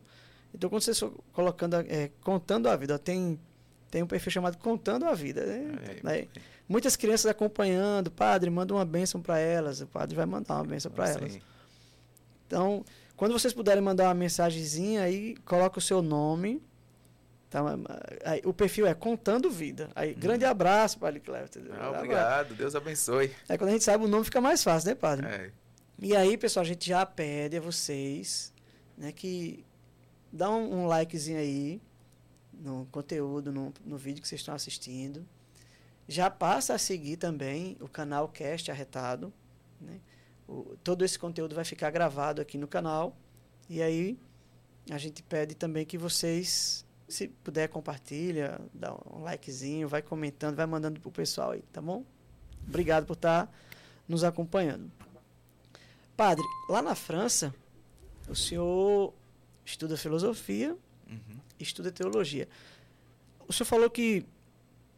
[0.53, 3.39] Então, quando vocês estão colocando, é, contando a vida, tem,
[3.89, 5.45] tem um perfil chamado Contando a Vida.
[5.45, 6.01] Né?
[6.05, 6.27] É, é.
[6.69, 10.91] Muitas crianças acompanhando, padre, manda uma bênção para elas, o padre vai mandar uma bênção
[10.91, 11.39] para elas.
[12.45, 16.61] Então, quando vocês puderem mandar uma mensagenzinha aí, coloca o seu nome
[17.51, 17.59] Tá,
[18.23, 19.89] aí, o perfil é Contando Vida.
[19.93, 20.15] Aí, hum.
[20.17, 21.49] grande abraço, Padre Cleber.
[21.77, 23.29] Ah, obrigado, Deus abençoe.
[23.49, 25.27] Aí quando a gente sabe o nome fica mais fácil, né, Padre?
[25.27, 25.51] É.
[26.03, 28.51] E aí, pessoal, a gente já pede a vocês
[28.97, 29.63] né, que
[30.33, 31.79] um, um likezinho aí
[32.51, 35.23] no conteúdo, no, no vídeo que vocês estão assistindo.
[36.07, 39.31] Já passa a seguir também o canal Cast Arretado.
[39.79, 39.99] Né?
[40.47, 43.15] o, todo esse conteúdo vai ficar gravado aqui no canal.
[43.69, 44.17] E aí
[44.89, 50.65] a gente pede também que vocês, se puder, compartilha, dá um likezinho, vai comentando, vai
[50.65, 52.03] mandando pro pessoal aí, tá bom?
[52.67, 53.53] Obrigado por estar tá
[54.07, 54.91] nos acompanhando.
[56.21, 57.51] Padre, lá na França,
[58.29, 59.11] o senhor
[59.65, 60.77] estuda filosofia,
[61.09, 61.39] uhum.
[61.59, 62.47] estuda teologia.
[63.47, 64.23] O senhor falou que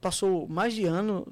[0.02, 1.26] passou mais de ano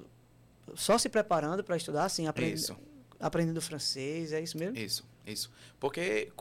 [0.75, 2.73] só se preparando para estudar, assim, aprend...
[3.19, 4.77] aprendendo francês, é isso mesmo?
[4.77, 5.51] Isso, isso.
[5.77, 6.31] Porque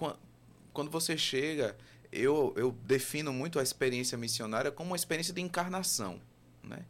[0.72, 1.76] quando você chega,
[2.12, 6.20] eu, eu defino muito a experiência missionária como uma experiência de encarnação,
[6.62, 6.84] né?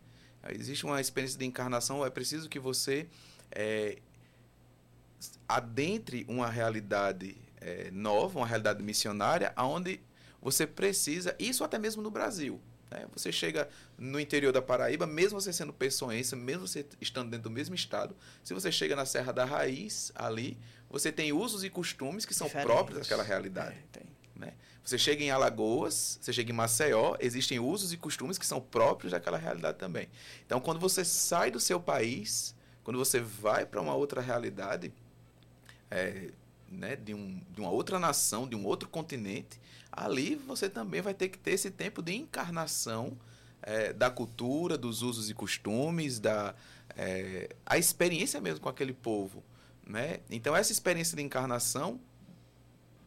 [0.51, 3.09] Existe uma experiência de encarnação, é preciso que você
[3.51, 3.96] é,
[5.48, 10.00] adentre uma realidade é, nova, uma realidade missionária, onde
[10.40, 12.61] você precisa, isso até mesmo no Brasil.
[12.90, 13.06] Né?
[13.14, 17.50] Você chega no interior da Paraíba, mesmo você sendo pessoense, mesmo você estando dentro do
[17.50, 22.26] mesmo estado, se você chega na Serra da Raiz, ali, você tem usos e costumes
[22.26, 22.72] que são Diferentes.
[22.72, 23.76] próprios daquela realidade.
[23.94, 24.00] É,
[24.35, 24.54] né?
[24.83, 29.12] Você chega em Alagoas, você chega em Maceió, existem usos e costumes que são próprios
[29.12, 30.09] daquela realidade também.
[30.44, 34.92] Então, quando você sai do seu país, quando você vai para uma outra realidade,
[35.90, 36.31] é,
[36.70, 41.14] né, de, um, de uma outra nação, de um outro continente, ali você também vai
[41.14, 43.18] ter que ter esse tempo de encarnação
[43.62, 46.55] é, da cultura, dos usos e costumes, da
[46.96, 49.42] é, a experiência mesmo com aquele povo.
[49.87, 50.20] Né?
[50.31, 52.00] Então, essa experiência de encarnação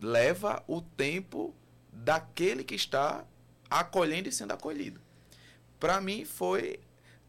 [0.01, 1.53] leva o tempo
[1.91, 3.25] daquele que está
[3.69, 4.99] acolhendo e sendo acolhido.
[5.79, 6.79] Para mim, foi.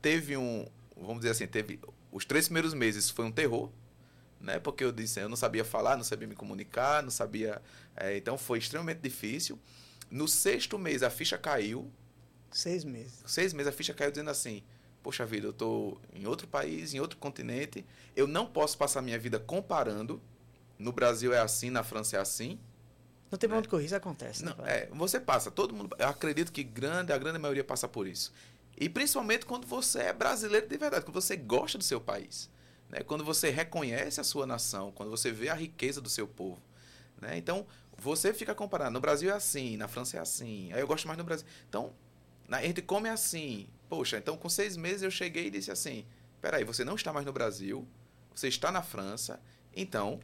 [0.02, 0.66] Teve um.
[0.96, 1.80] Vamos dizer assim, teve.
[2.10, 3.70] Os três primeiros meses foi um terror,
[4.44, 4.60] né?
[4.60, 7.60] Porque eu disse, eu não sabia falar, não sabia me comunicar, não sabia.
[7.96, 9.58] É, então foi extremamente difícil.
[10.10, 11.90] No sexto mês a ficha caiu.
[12.50, 13.22] Seis meses.
[13.26, 14.62] Seis meses a ficha caiu dizendo assim:
[15.02, 19.18] Poxa vida, eu estou em outro país, em outro continente, eu não posso passar minha
[19.18, 20.20] vida comparando.
[20.78, 22.58] No Brasil é assim, na França é assim.
[23.30, 23.56] Não tem né?
[23.56, 24.44] onde correr, isso acontece.
[24.44, 25.94] Né, não, é, você passa, todo mundo.
[25.98, 28.32] Eu acredito que grande, a grande maioria passa por isso.
[28.76, 32.50] E principalmente quando você é brasileiro de verdade, quando você gosta do seu país.
[32.94, 33.00] Né?
[33.02, 36.62] Quando você reconhece a sua nação, quando você vê a riqueza do seu povo.
[37.20, 37.36] Né?
[37.36, 37.66] Então,
[37.98, 38.92] você fica comparando.
[38.92, 40.72] No Brasil é assim, na França é assim.
[40.72, 41.46] Aí eu gosto mais no Brasil.
[41.68, 41.92] Então,
[42.48, 43.68] a gente come assim.
[43.88, 46.06] Poxa, então com seis meses eu cheguei e disse assim:
[46.40, 47.86] peraí, você não está mais no Brasil,
[48.34, 49.40] você está na França,
[49.74, 50.20] então,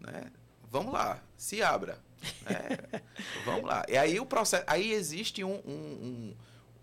[0.00, 0.30] né,
[0.70, 1.98] vamos lá, se abra.
[2.42, 3.00] Né?
[3.44, 3.84] vamos lá.
[3.88, 4.64] E aí o processo.
[4.66, 6.34] Aí existe um, um,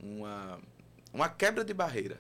[0.01, 0.59] um, uma,
[1.13, 2.19] uma quebra de barreira.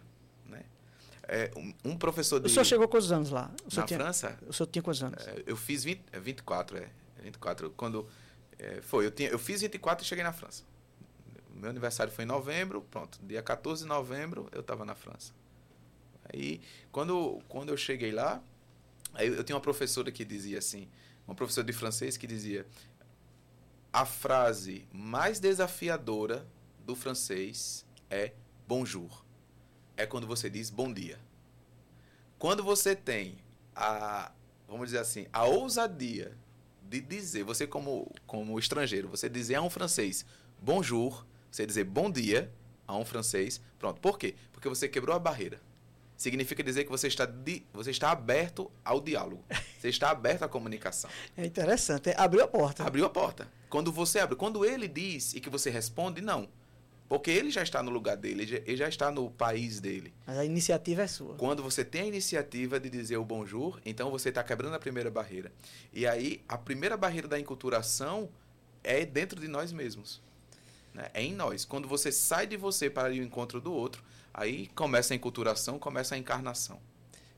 [1.27, 2.47] É, um, um, professor de...
[2.47, 3.51] O senhor chegou quantos anos lá?
[3.73, 4.37] Na tinha, França?
[4.47, 5.27] O senhor tinha quantos anos?
[5.27, 6.89] É, eu fiz 20, 24, é.
[7.23, 8.07] 24, quando...
[8.57, 10.63] É, foi, eu, tinha, eu fiz 24 e cheguei na França.
[11.53, 13.19] Meu aniversário foi em novembro, pronto.
[13.23, 15.33] Dia 14 de novembro eu estava na França.
[16.31, 16.61] Aí,
[16.91, 18.41] quando, quando eu cheguei lá,
[19.13, 20.87] aí eu tinha uma professora que dizia assim,
[21.27, 22.65] uma professora de francês que dizia
[23.91, 26.45] a frase mais desafiadora
[26.85, 28.33] do francês é
[28.67, 29.24] bonjour
[29.97, 31.19] é quando você diz bom dia.
[32.37, 33.37] Quando você tem
[33.75, 34.31] a,
[34.67, 36.37] vamos dizer assim, a ousadia
[36.83, 40.25] de dizer, você como, como estrangeiro, você dizer a um francês
[40.61, 42.51] bonjour, você dizer bom dia
[42.87, 43.99] a um francês, pronto.
[43.99, 44.35] Por quê?
[44.51, 45.59] Porque você quebrou a barreira.
[46.17, 49.43] Significa dizer que você está, di, você está aberto ao diálogo.
[49.77, 51.09] Você está aberto à comunicação.
[51.37, 52.09] É interessante.
[52.17, 52.83] Abriu a porta.
[52.83, 53.47] Abriu a porta.
[53.69, 56.47] Quando você abre, quando ele diz e que você responde, não.
[57.07, 60.11] Porque ele já está no lugar dele, ele já está no país dele.
[60.25, 61.35] Mas a iniciativa é sua.
[61.35, 65.11] Quando você tem a iniciativa de dizer o bonjour, então você está quebrando a primeira
[65.11, 65.51] barreira.
[65.93, 68.29] E aí, a primeira barreira da enculturação
[68.83, 70.19] é dentro de nós mesmos.
[70.93, 71.09] Né?
[71.13, 71.63] É em nós.
[71.63, 75.77] Quando você sai de você para ir ao encontro do outro, aí começa a enculturação,
[75.77, 76.79] começa a encarnação.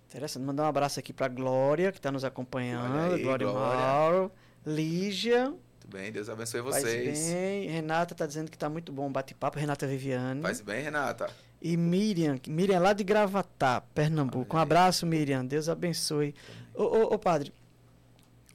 [0.07, 0.43] Interessante.
[0.43, 2.97] Mandar um abraço aqui para Glória, que está nos acompanhando.
[2.97, 4.31] Aí, Glória, Glória Mauro.
[4.65, 5.53] Lígia.
[5.87, 7.17] Muito bem, Deus abençoe vocês.
[7.17, 7.69] Faz bem.
[7.69, 9.57] Renata está dizendo que está muito bom o bate-papo.
[9.57, 10.41] Renata Viviane.
[10.41, 11.29] Faz bem, Renata.
[11.61, 14.57] E Miriam, Miriam lá de Gravatá, Pernambuco.
[14.57, 15.45] Um abraço, Miriam.
[15.45, 16.35] Deus abençoe.
[16.73, 17.53] Ô, ô, ô, padre,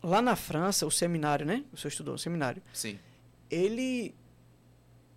[0.03, 1.65] lá na França, o seminário, né?
[1.73, 2.63] O senhor estudou o seminário.
[2.71, 2.99] Sim.
[3.51, 4.15] Ele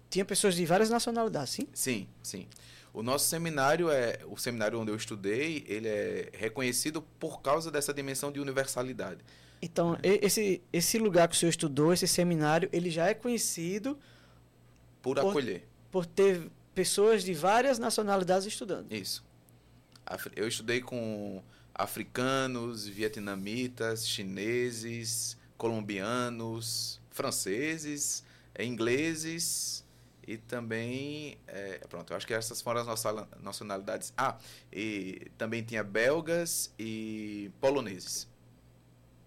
[0.09, 1.67] tinha pessoas de várias nacionalidades, sim?
[1.73, 2.47] Sim, sim.
[2.93, 7.93] O nosso seminário é o seminário onde eu estudei, ele é reconhecido por causa dessa
[7.93, 9.19] dimensão de universalidade.
[9.65, 13.97] Então, esse, esse lugar que o senhor estudou, esse seminário, ele já é conhecido
[15.01, 15.67] por, por acolher.
[15.89, 18.91] Por ter pessoas de várias nacionalidades estudando.
[18.91, 19.25] Isso.
[20.35, 21.41] Eu estudei com
[21.73, 28.23] africanos, vietnamitas, chineses, colombianos, franceses,
[28.59, 29.83] ingleses
[30.27, 34.37] e também é, pronto eu acho que essas foram as nossas nacionalidades ah
[34.73, 38.27] e também tinha belgas e poloneses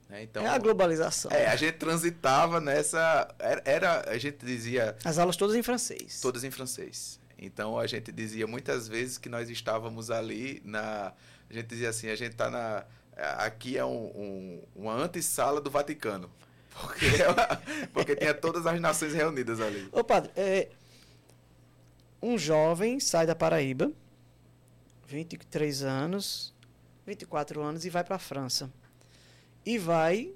[0.09, 0.23] Né?
[0.23, 1.31] Então, é a globalização.
[1.31, 3.29] É, a gente transitava nessa.
[3.38, 4.97] Era, era, a gente dizia.
[5.05, 6.21] As aulas todas em francês.
[6.21, 7.21] Todas em francês.
[7.38, 11.12] Então a gente dizia muitas vezes que nós estávamos ali na.
[11.49, 12.85] A gente dizia assim, a gente está na.
[13.38, 16.31] Aqui é um, um, uma antessala do Vaticano.
[16.79, 19.88] Porque, é porque tinha todas as nações reunidas ali.
[19.90, 20.68] Ô padre, é,
[22.23, 23.90] um jovem sai da Paraíba,
[25.09, 26.55] 23 anos,
[27.05, 28.71] 24 anos, e vai para a França
[29.68, 30.33] e vai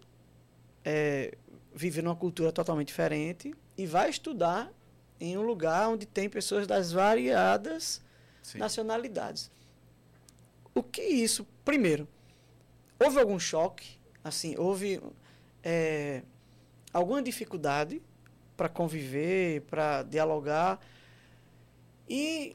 [0.84, 1.32] é,
[1.74, 4.70] viver numa cultura totalmente diferente e vai estudar
[5.18, 8.02] em um lugar onde tem pessoas das variadas
[8.42, 8.58] Sim.
[8.58, 9.50] nacionalidades.
[10.74, 11.46] O que isso?
[11.64, 12.06] Primeiro,
[13.02, 13.98] houve algum choque?
[14.22, 15.00] Assim, houve
[15.64, 16.20] é,
[16.92, 18.02] alguma dificuldade
[18.54, 20.78] para conviver, para dialogar?
[22.06, 22.54] E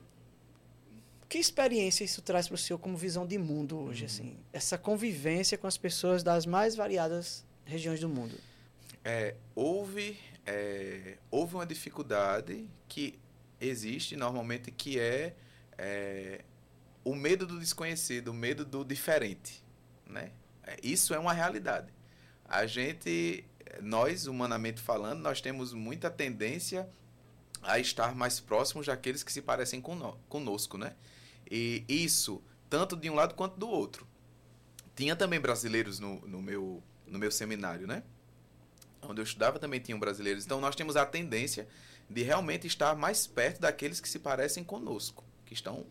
[1.28, 4.06] que experiência isso traz para o senhor como visão de mundo hoje, uhum.
[4.06, 4.38] assim?
[4.54, 8.38] Essa convivência com as pessoas das mais variadas regiões do mundo.
[9.04, 13.20] É, houve, é, houve uma dificuldade que
[13.60, 15.36] existe normalmente, que é,
[15.78, 16.44] é,
[17.04, 19.64] o medo do desconhecido, o medo do diferente,
[20.06, 20.32] né?
[20.64, 21.92] É, isso é uma realidade.
[22.46, 23.44] A gente,
[23.82, 26.88] nós, humanamente falando, nós temos muita tendência
[27.62, 30.96] a estar mais próximos daqueles que se parecem conosco, né?
[31.50, 34.08] E isso, tanto de um lado quanto do outro.
[34.96, 38.04] Tinha também brasileiros no, no, meu, no meu seminário, né?
[39.02, 40.46] Onde eu estudava também tinham brasileiros.
[40.46, 41.68] Então nós temos a tendência
[42.10, 45.86] de realmente estar mais perto daqueles que se parecem conosco, que estão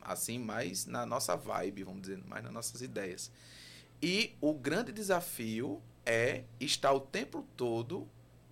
[0.00, 3.30] assim mais na nossa vibe, vamos dizer, mais nas nossas ideias.
[4.02, 8.08] E o grande desafio é estar o tempo todo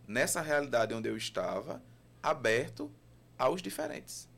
[0.06, 1.82] nessa realidade onde eu estava,
[2.22, 2.90] aberto
[3.38, 4.28] aos diferentes.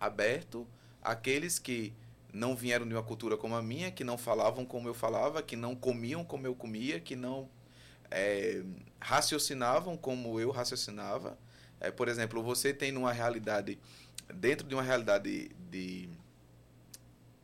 [0.00, 0.66] Aberto
[1.02, 1.94] aqueles que
[2.32, 5.56] não vieram de uma cultura como a minha, que não falavam como eu falava, que
[5.56, 7.48] não comiam como eu comia, que não
[8.10, 8.62] é,
[9.00, 11.38] raciocinavam como eu raciocinava.
[11.80, 13.78] É, por exemplo, você tem numa realidade,
[14.34, 16.08] dentro de uma realidade de,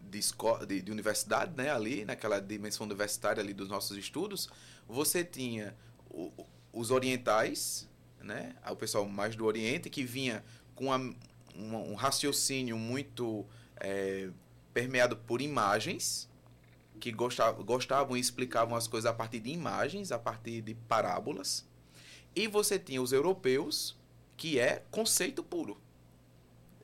[0.01, 4.49] de, escola, de, de universidade, né, ali, naquela dimensão universitária ali dos nossos estudos,
[4.89, 5.75] você tinha
[6.11, 6.33] o,
[6.73, 7.89] os orientais,
[8.21, 10.99] né, o pessoal mais do Oriente, que vinha com a
[11.55, 14.31] um, um raciocínio muito é,
[14.73, 16.29] permeado por imagens,
[17.01, 21.67] que gostavam, gostavam e explicavam as coisas a partir de imagens, a partir de parábolas.
[22.35, 23.97] E você tinha os europeus,
[24.37, 25.81] que é conceito puro.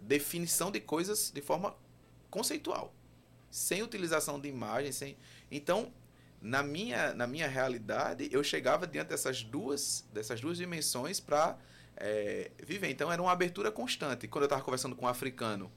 [0.00, 1.74] Definição de coisas de forma
[2.30, 2.94] conceitual.
[3.50, 5.16] Sem utilização de imagens, sem.
[5.50, 5.92] Então,
[6.40, 11.59] na minha, na minha realidade, eu chegava diante dessas duas, dessas duas dimensões para
[11.96, 12.90] é, viver.
[12.90, 14.29] Então era uma abertura constante.
[14.29, 15.70] Quando eu estava conversando com um africano,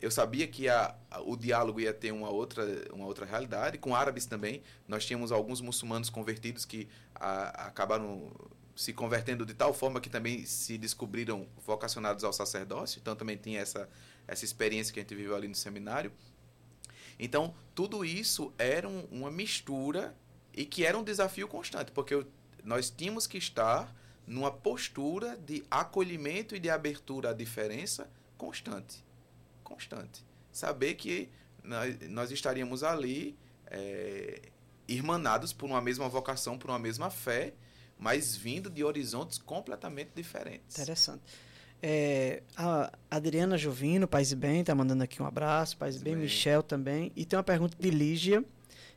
[0.00, 3.78] eu sabia que a, a, o diálogo ia ter uma outra, uma outra realidade.
[3.78, 8.30] Com árabes também, nós tínhamos alguns muçulmanos convertidos que a, acabaram
[8.76, 13.00] se convertendo de tal forma que também se descobriram vocacionados ao sacerdócio.
[13.00, 13.88] Então também tinha essa,
[14.26, 16.12] essa experiência que a gente viveu ali no seminário.
[17.18, 20.16] Então, tudo isso era um, uma mistura
[20.54, 22.24] e que era um desafio constante, porque eu,
[22.62, 23.92] nós tínhamos que estar
[24.28, 29.04] numa postura de acolhimento e de abertura à diferença constante.
[29.64, 30.22] Constante.
[30.52, 31.30] Saber que
[31.64, 33.36] nós, nós estaríamos ali
[33.66, 34.42] é,
[34.86, 37.54] irmanados por uma mesma vocação, por uma mesma fé,
[37.98, 40.78] mas vindo de horizontes completamente diferentes.
[40.78, 41.22] Interessante.
[41.82, 45.76] É, a Adriana Jovino, Paz e Bem, está mandando aqui um abraço.
[45.76, 47.12] Paz e Bem, bem, Michel também.
[47.16, 48.44] E tem uma pergunta de Lígia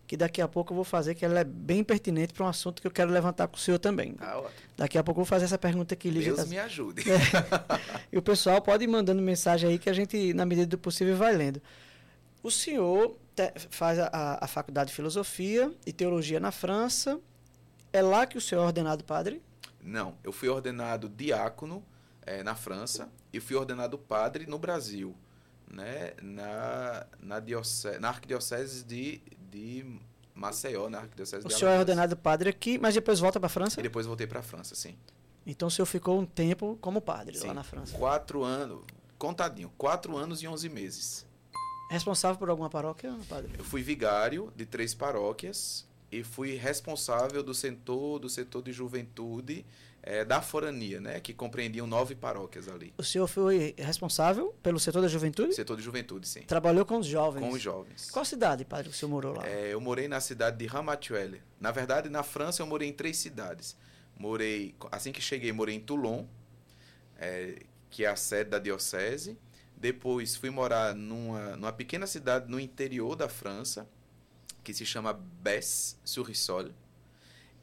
[0.08, 2.82] que daqui a pouco eu vou fazer, que ela é bem pertinente para um assunto
[2.82, 4.16] que eu quero levantar com o senhor também.
[4.20, 4.44] Ah,
[4.76, 6.10] daqui a pouco eu vou fazer essa pergunta aqui.
[6.10, 6.50] Lígia Deus tá...
[6.50, 7.04] me ajude.
[7.10, 7.18] É.
[8.12, 11.16] E o pessoal pode ir mandando mensagem aí que a gente, na medida do possível,
[11.16, 11.62] vai lendo.
[12.44, 17.20] O senhor te, faz a, a faculdade de Filosofia e Teologia na França.
[17.94, 19.42] É lá que o senhor é ordenado padre?
[19.84, 21.84] Não, eu fui ordenado diácono
[22.26, 25.16] é, na França e fui ordenado padre no Brasil,
[25.68, 29.22] né, na, na, diocese, na arquidiocese de,
[29.52, 30.00] de
[30.34, 33.48] Maceió, na Arquidiocese o de O senhor é ordenado padre aqui, mas depois volta para
[33.48, 33.80] a França?
[33.80, 34.96] E depois voltei para a França, sim.
[35.46, 37.98] Então o senhor ficou um tempo como padre sim, lá na França?
[37.98, 38.84] Quatro anos,
[39.18, 41.26] contadinho, quatro anos e onze meses.
[41.90, 43.52] Responsável por alguma paróquia, padre?
[43.58, 49.66] Eu fui vigário de três paróquias e fui responsável do setor, do setor de juventude
[50.04, 52.94] é, da forania, né, que compreendiam nove paróquias ali.
[52.98, 55.54] O senhor foi responsável pelo setor da juventude?
[55.54, 56.42] Setor de juventude, sim.
[56.42, 57.42] Trabalhou com os jovens?
[57.42, 58.10] Com os jovens.
[58.10, 59.48] Qual cidade, padre, que o senhor morou lá?
[59.48, 61.42] É, eu morei na cidade de Ramatuelle.
[61.60, 63.78] Na verdade, na França, eu morei em três cidades.
[64.18, 66.26] Morei, assim que cheguei, morei em Toulon,
[67.18, 69.38] é, que é a sede da diocese.
[69.78, 73.88] Depois fui morar numa, numa pequena cidade no interior da França,
[74.64, 76.70] que se chama Bess-sur-Rissol.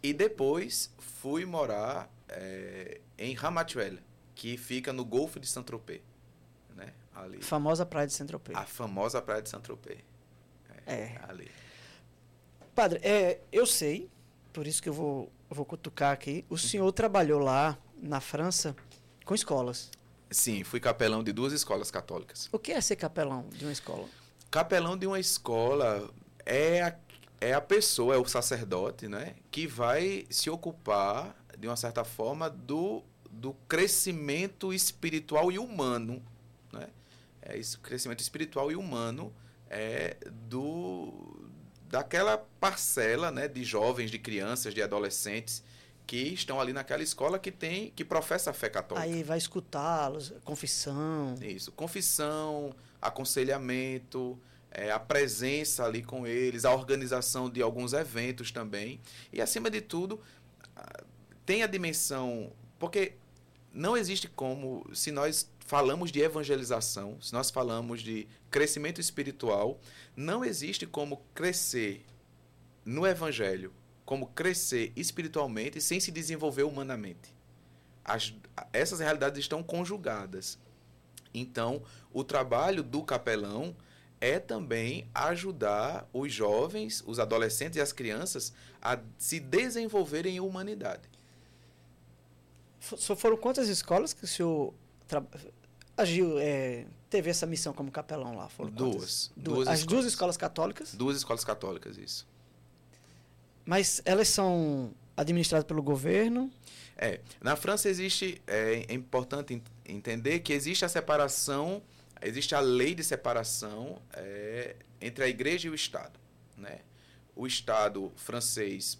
[0.03, 4.01] E depois fui morar é, em Ramatuelle,
[4.35, 6.01] que fica no Golfo de Saint-Tropez.
[6.75, 6.93] Né?
[7.15, 7.43] Ali.
[7.43, 8.57] Famosa praia de Saint-Tropez.
[8.57, 9.99] A famosa praia de Saint-Tropez.
[10.87, 11.21] É, é.
[11.29, 11.51] Ali.
[12.75, 14.09] Padre, é, eu sei,
[14.53, 16.45] por isso que eu vou, eu vou cutucar aqui.
[16.49, 18.77] O senhor trabalhou lá na França
[19.25, 19.91] com escolas.
[20.31, 22.49] Sim, fui capelão de duas escolas católicas.
[22.53, 24.07] O que é ser capelão de uma escola?
[24.51, 26.11] Capelão de uma escola
[26.45, 26.97] é a,
[27.41, 32.49] é a pessoa, é o sacerdote, né, que vai se ocupar, de uma certa forma,
[32.49, 36.23] do, do crescimento espiritual e humano.
[36.73, 36.89] Né?
[37.43, 39.33] É isso, crescimento espiritual e humano
[39.69, 40.17] é,
[40.49, 41.49] do,
[41.89, 45.63] daquela parcela né, de jovens, de crianças, de adolescentes
[46.07, 49.07] que estão ali naquela escola que tem que professa a fé católica.
[49.07, 51.35] Aí vai escutá-los, confissão.
[51.43, 54.39] Isso, confissão, aconselhamento,
[54.71, 59.01] é, a presença ali com eles, a organização de alguns eventos também.
[59.31, 60.19] E acima de tudo,
[61.49, 63.15] tem a dimensão, porque
[63.73, 69.81] não existe como, se nós falamos de evangelização, se nós falamos de crescimento espiritual,
[70.15, 72.05] não existe como crescer
[72.85, 73.73] no evangelho
[74.05, 77.35] como crescer espiritualmente sem se desenvolver humanamente.
[78.03, 78.35] As,
[78.73, 80.59] essas realidades estão conjugadas.
[81.33, 83.75] Então, o trabalho do capelão
[84.21, 91.09] é também ajudar os jovens, os adolescentes e as crianças a se desenvolverem em humanidade.
[92.97, 94.75] Só foram quantas escolas que o senhor
[95.97, 98.49] agiu, é, teve essa missão como capelão lá?
[98.49, 99.33] Foram duas, duas.
[99.37, 99.69] Duas.
[99.69, 99.85] As escolas.
[99.85, 100.95] duas escolas católicas?
[100.95, 102.27] Duas escolas católicas, isso.
[103.67, 106.51] Mas elas são administradas pelo governo?
[106.97, 107.21] É.
[107.41, 111.83] Na França existe, é, é importante entender que existe a separação,
[112.23, 116.19] existe a lei de separação é, entre a igreja e o Estado.
[116.57, 116.81] Né?
[117.37, 118.99] O Estado francês,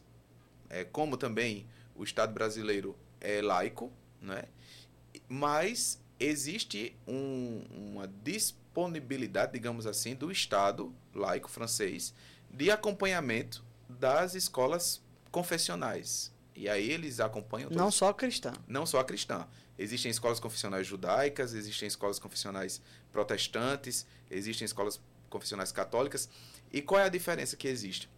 [0.69, 1.67] é, como também
[1.97, 4.45] o Estado brasileiro, é laico, né?
[5.29, 12.15] mas existe um, uma disponibilidade, digamos assim, do Estado laico francês
[12.51, 16.33] de acompanhamento das escolas confessionais.
[16.55, 17.69] E aí eles acompanham.
[17.69, 17.83] Todos.
[17.83, 18.53] Não só a cristã.
[18.67, 19.47] Não só a cristã.
[19.79, 22.81] Existem escolas confessionais judaicas, existem escolas confessionais
[23.13, 25.01] protestantes, existem escolas
[25.31, 26.29] confessionais católicas.
[26.73, 28.09] E qual é a diferença que existe?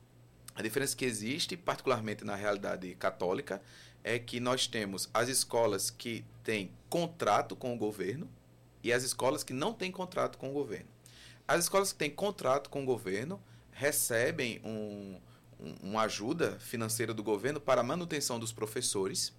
[0.55, 3.61] A diferença que existe, particularmente na realidade católica,
[4.03, 8.28] é que nós temos as escolas que têm contrato com o governo
[8.82, 10.88] e as escolas que não têm contrato com o governo.
[11.46, 13.40] As escolas que têm contrato com o governo
[13.72, 15.20] recebem um,
[15.82, 19.32] uma ajuda financeira do governo para a manutenção dos professores.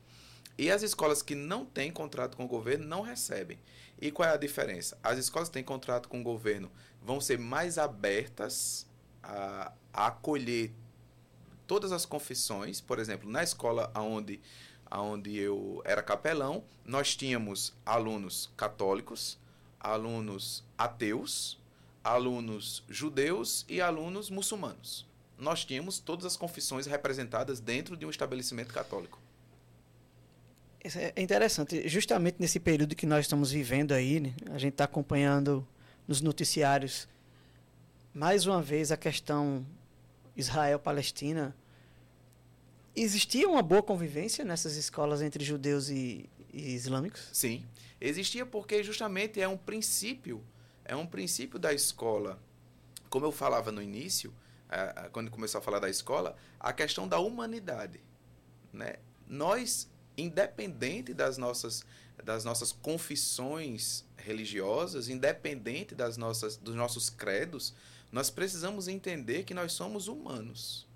[0.57, 3.59] E as escolas que não têm contrato com o governo não recebem.
[3.99, 4.97] E qual é a diferença?
[5.01, 8.86] As escolas que têm contrato com o governo vão ser mais abertas
[9.24, 10.72] a, a acolher
[11.72, 12.82] todas as confissões.
[12.82, 14.41] Por exemplo, na escola onde,
[14.91, 19.39] onde eu era capelão, nós tínhamos alunos católicos,
[19.80, 21.57] alunos ateus,
[22.03, 28.72] alunos judeus e alunos muçulmanos nós tínhamos todas as confissões representadas dentro de um estabelecimento
[28.72, 29.19] católico.
[30.84, 35.67] É interessante, justamente nesse período que nós estamos vivendo aí, né, a gente está acompanhando
[36.07, 37.07] nos noticiários
[38.13, 39.65] mais uma vez a questão
[40.36, 41.55] Israel-Palestina.
[42.96, 47.30] Existia uma boa convivência nessas escolas entre judeus e, e islâmicos?
[47.32, 47.66] Sim,
[48.00, 50.44] existia porque justamente é um princípio,
[50.84, 52.42] é um princípio da escola.
[53.10, 54.34] Como eu falava no início,
[55.12, 58.00] quando começou a falar da escola, a questão da humanidade.
[58.72, 58.96] Né?
[59.28, 61.86] Nós, independente das nossas,
[62.24, 67.74] das nossas confissões religiosas, independente das nossas, dos nossos credos,
[68.12, 70.88] nós precisamos entender que nós somos humanos.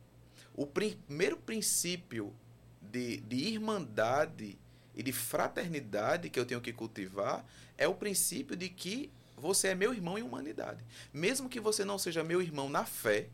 [0.55, 2.33] O primeiro princípio
[2.81, 4.57] de, de irmandade
[4.95, 7.45] e de fraternidade que eu tenho que cultivar
[7.77, 10.83] é o princípio de que você é meu irmão em humanidade.
[11.13, 13.27] Mesmo que você não seja meu irmão na fé,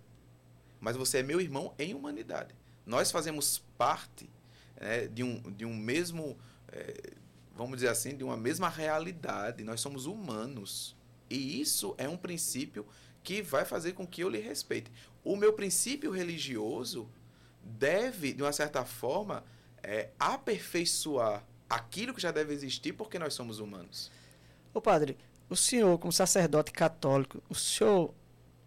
[0.79, 2.55] mas você é meu irmão em humanidade.
[2.85, 4.27] Nós fazemos parte
[4.79, 6.35] né, de, um, de um mesmo,
[6.71, 7.13] é,
[7.55, 9.63] vamos dizer assim, de uma mesma realidade.
[9.63, 10.95] Nós somos humanos.
[11.29, 12.85] E isso é um princípio
[13.23, 14.91] que vai fazer com que eu lhe respeite.
[15.23, 17.09] O meu princípio religioso
[17.63, 19.43] deve, de uma certa forma,
[19.83, 24.11] é, aperfeiçoar aquilo que já deve existir porque nós somos humanos.
[24.73, 25.17] Ô padre,
[25.49, 28.13] o senhor, como sacerdote católico, o senhor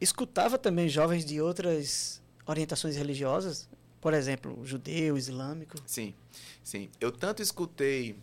[0.01, 3.69] escutava também jovens de outras orientações religiosas,
[4.01, 5.77] por exemplo, judeu, islâmico.
[5.87, 6.15] Sim,
[6.63, 6.91] sim.
[7.01, 8.17] Eu tanto escutei,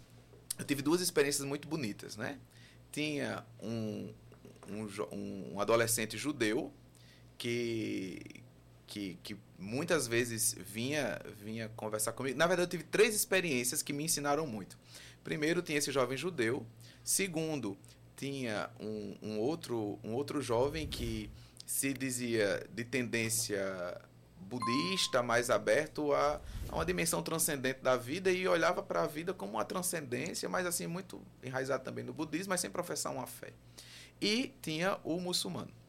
[0.58, 2.40] eu tive duas experiências muito bonitas, né?
[2.92, 4.14] Tinha um,
[4.70, 6.72] um, um adolescente judeu
[7.42, 8.22] que,
[8.86, 12.38] que, que muitas vezes vinha, vinha conversar comigo.
[12.38, 14.78] Na verdade, eu tive três experiências que me ensinaram muito.
[15.24, 16.64] Primeiro, tinha esse jovem judeu.
[17.04, 17.76] Segundo,
[18.16, 21.32] tinha um, um, outro, um outro jovem que
[21.66, 24.00] se dizia de tendência
[24.40, 26.40] budista, mais aberto a,
[26.70, 30.68] a uma dimensão transcendente da vida e olhava para a vida como uma transcendência, mas
[30.68, 33.52] assim, muito enraizado também no budismo, mas sem professar uma fé.
[34.22, 35.81] E tinha o muçulmano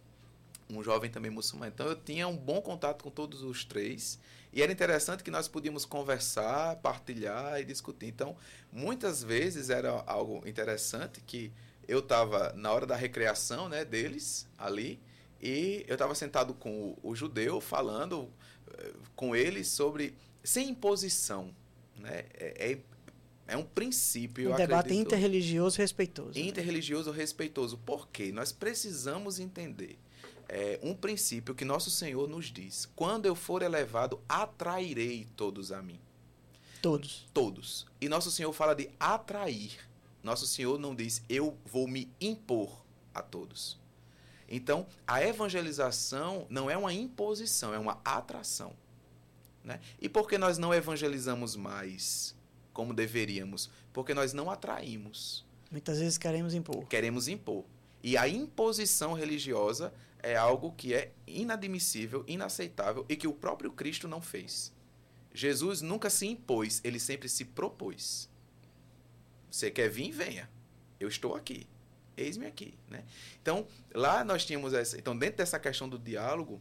[0.78, 1.72] um jovem também muçulmano.
[1.72, 4.18] Então eu tinha um bom contato com todos os três
[4.52, 8.06] e era interessante que nós podíamos conversar, partilhar e discutir.
[8.06, 8.36] Então,
[8.70, 11.50] muitas vezes era algo interessante que
[11.88, 15.00] eu estava na hora da recreação né, deles ali
[15.40, 18.30] e eu estava sentado com o, o, judeu falando
[18.78, 20.14] eh, com ele sobre
[20.44, 21.54] sem imposição.
[21.96, 22.24] Né?
[22.34, 22.78] É, é,
[23.48, 24.52] é um princípio.
[24.52, 26.38] Um debate acredito, interreligioso respeitoso.
[26.38, 26.46] Né?
[26.46, 27.16] Interreligioso né?
[27.16, 27.78] respeitoso.
[27.78, 28.30] Por quê?
[28.30, 29.98] Nós precisamos entender
[30.54, 35.80] é, um princípio que nosso Senhor nos diz: quando eu for elevado, atrairei todos a
[35.80, 35.98] mim.
[36.82, 37.26] Todos.
[37.32, 37.86] Todos.
[37.98, 39.88] E nosso Senhor fala de atrair.
[40.22, 42.84] Nosso Senhor não diz eu vou me impor
[43.14, 43.80] a todos.
[44.46, 48.74] Então, a evangelização não é uma imposição, é uma atração.
[49.64, 49.80] Né?
[49.98, 52.36] E por que nós não evangelizamos mais
[52.74, 53.70] como deveríamos?
[53.90, 55.46] Porque nós não atraímos.
[55.70, 56.84] Muitas vezes queremos impor.
[56.88, 57.64] Queremos impor.
[58.02, 64.06] E a imposição religiosa é algo que é inadmissível, inaceitável e que o próprio Cristo
[64.06, 64.72] não fez.
[65.34, 68.30] Jesus nunca se impôs, ele sempre se propôs.
[69.50, 70.12] Você quer vir?
[70.12, 70.48] Venha.
[71.00, 71.66] Eu estou aqui.
[72.16, 72.74] Eis-me aqui.
[72.88, 73.04] Né?
[73.40, 74.98] Então, lá nós tínhamos essa.
[74.98, 76.60] Então, dentro dessa questão do diálogo,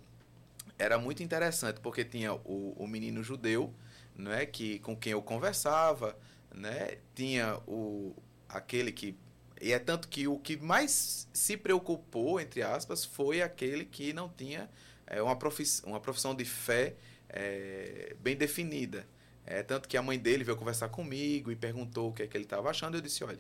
[0.78, 3.74] era muito interessante, porque tinha o, o menino judeu,
[4.16, 6.18] né, que, com quem eu conversava,
[6.54, 8.16] né, tinha o,
[8.50, 9.16] aquele que
[9.62, 14.28] e é tanto que o que mais se preocupou, entre aspas, foi aquele que não
[14.28, 14.68] tinha
[15.06, 16.96] é, uma, profissão, uma profissão de fé
[17.30, 19.06] é, bem definida.
[19.46, 22.36] É tanto que a mãe dele veio conversar comigo e perguntou o que, é que
[22.36, 22.98] ele estava achando.
[22.98, 23.40] Eu disse: olha,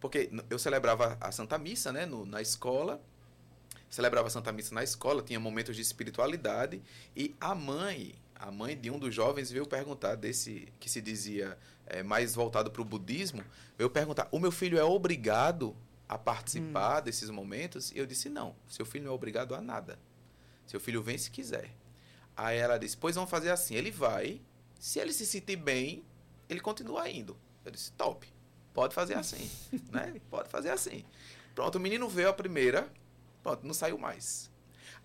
[0.00, 3.00] porque eu celebrava a Santa Missa né, no, na escola,
[3.88, 6.82] celebrava a Santa Missa na escola, tinha momentos de espiritualidade,
[7.16, 11.56] e a mãe, a mãe de um dos jovens veio perguntar desse que se dizia
[11.86, 13.44] é, mais voltado para o budismo,
[13.76, 15.76] veio perguntar: o meu filho é obrigado
[16.08, 17.04] a participar hum.
[17.04, 17.90] desses momentos?
[17.92, 19.98] E eu disse: não, seu filho não é obrigado a nada.
[20.66, 21.70] Seu filho vem se quiser.
[22.36, 23.74] Aí ela disse: pois vamos fazer assim.
[23.74, 24.40] Ele vai,
[24.78, 26.04] se ele se sentir bem,
[26.48, 27.36] ele continua indo.
[27.64, 28.26] Eu disse: top,
[28.72, 29.50] pode fazer assim.
[29.90, 30.20] né?
[30.30, 31.04] Pode fazer assim.
[31.54, 32.90] Pronto, o menino veio a primeira,
[33.42, 34.50] pronto, não saiu mais.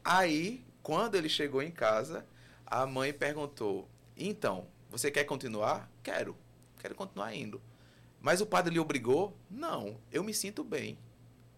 [0.04, 2.26] Aí, quando ele chegou em casa,
[2.66, 5.90] a mãe perguntou: Então, você quer continuar?
[6.02, 6.36] Quero,
[6.80, 7.62] quero continuar indo.
[8.22, 9.38] Mas o padre lhe obrigou?
[9.50, 10.98] Não, eu me sinto bem.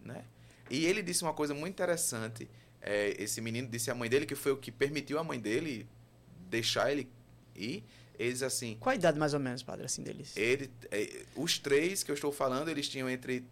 [0.02, 0.24] Né?
[0.68, 2.48] E ele disse uma coisa muito interessante.
[2.80, 5.86] É, esse menino disse à mãe dele que foi o que permitiu a mãe dele
[6.48, 7.08] deixar ele
[7.54, 7.84] ir.
[8.18, 8.76] Eles assim.
[8.78, 10.36] Qual a idade mais ou menos, padre, assim deles?
[10.36, 13.44] Ele, é, os três que eu estou falando, eles tinham entre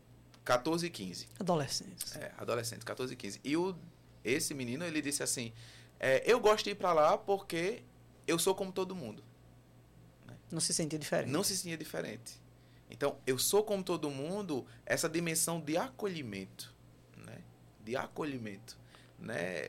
[0.45, 1.27] 14 e 15.
[1.41, 2.17] Adolescentes.
[2.17, 3.41] É, adolescentes, 14 e 15.
[3.43, 3.75] E o,
[4.23, 5.53] esse menino, ele disse assim:
[5.99, 7.83] é, eu gosto de ir para lá porque
[8.27, 9.25] eu sou como todo mundo.
[10.51, 11.31] Não se sentia diferente.
[11.31, 12.41] Não se sentia diferente.
[12.91, 16.75] Então, eu sou como todo mundo, essa dimensão de acolhimento,
[17.17, 17.43] né?
[17.85, 18.79] De acolhimento,
[19.19, 19.69] né?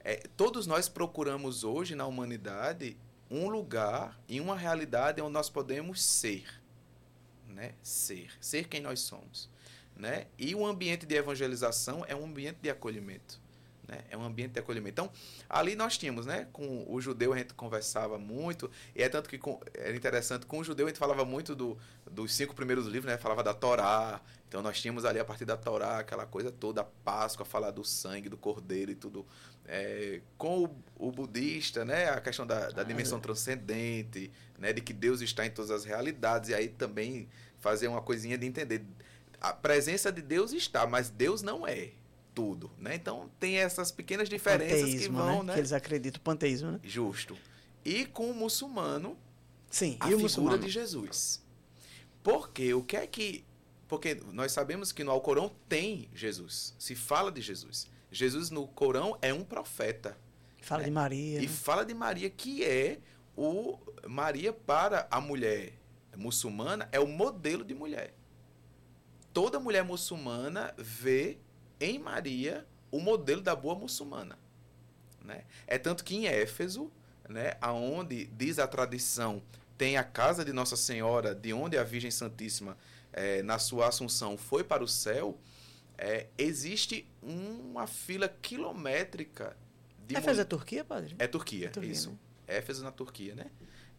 [0.00, 2.96] É, todos nós procuramos hoje na humanidade
[3.30, 6.46] um lugar e uma realidade onde nós podemos ser,
[7.46, 7.74] né?
[7.82, 9.50] Ser, ser quem nós somos,
[9.96, 10.26] né?
[10.38, 13.40] E o ambiente de evangelização é um ambiente de acolhimento.
[13.88, 14.04] Né?
[14.10, 14.90] É um ambiente de acolhimento.
[14.90, 15.10] Então,
[15.48, 16.46] ali nós tínhamos, né?
[16.52, 20.58] Com o judeu a gente conversava muito, e é tanto que com, era interessante, com
[20.58, 21.78] o judeu a gente falava muito do,
[22.08, 23.16] dos cinco primeiros livros, né?
[23.16, 24.20] Falava da Torá.
[24.46, 27.82] Então nós tínhamos ali a partir da Torá, aquela coisa toda, a Páscoa, falar do
[27.82, 29.26] sangue, do cordeiro e tudo.
[29.66, 32.10] É, com o, o, budista, né?
[32.10, 34.72] A questão da, da dimensão transcendente, né?
[34.72, 37.26] De que Deus está em todas as realidades, e aí também
[37.58, 38.84] fazer uma coisinha de entender.
[39.40, 41.92] A presença de Deus está, mas Deus não é
[42.38, 42.94] tudo, né?
[42.94, 45.42] Então tem essas pequenas diferenças panteísmo, que vão, né?
[45.48, 45.52] né?
[45.54, 46.80] Que eles acreditam panteísmo, né?
[46.84, 47.36] Justo.
[47.84, 49.18] E com o muçulmano,
[49.68, 50.58] sim, a figura muçulmano?
[50.58, 51.44] de Jesus.
[52.22, 53.44] Porque o que é que
[53.88, 57.88] porque nós sabemos que no Alcorão tem Jesus, se fala de Jesus.
[58.12, 60.16] Jesus no Corão é um profeta.
[60.62, 60.84] Fala né?
[60.84, 61.38] de Maria.
[61.40, 61.48] E né?
[61.48, 63.00] fala de Maria que é
[63.36, 65.72] o Maria para a mulher
[66.16, 68.14] muçulmana é o modelo de mulher.
[69.32, 71.38] Toda mulher muçulmana vê
[71.80, 74.38] em Maria o modelo da boa muçulmana.
[75.24, 75.44] Né?
[75.66, 76.90] É tanto que em Éfeso,
[77.28, 79.42] né, aonde diz a tradição,
[79.76, 82.76] tem a casa de Nossa Senhora, de onde a Virgem Santíssima,
[83.12, 85.38] é, na sua assunção, foi para o céu,
[85.96, 89.56] é, existe uma fila quilométrica
[90.06, 91.16] de Éfeso mul- é Turquia, padre?
[91.18, 92.10] É Turquia, É Turquia, isso.
[92.10, 92.16] né?
[92.46, 93.46] Éfeso na Turquia, né?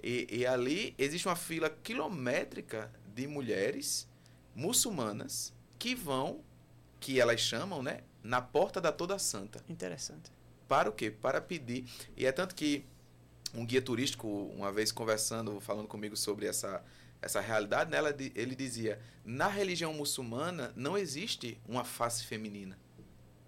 [0.01, 4.07] E, e ali existe uma fila quilométrica de mulheres
[4.55, 6.41] muçulmanas que vão,
[7.00, 8.02] que elas chamam, né?
[8.24, 9.64] Na porta da Toda Santa.
[9.70, 10.32] Interessante.
[10.68, 11.10] Para o quê?
[11.10, 11.86] Para pedir.
[12.16, 12.86] E é tanto que
[13.54, 16.84] um guia turístico, uma vez conversando, falando comigo sobre essa,
[17.22, 22.78] essa realidade, né, ela ele dizia: na religião muçulmana não existe uma face feminina.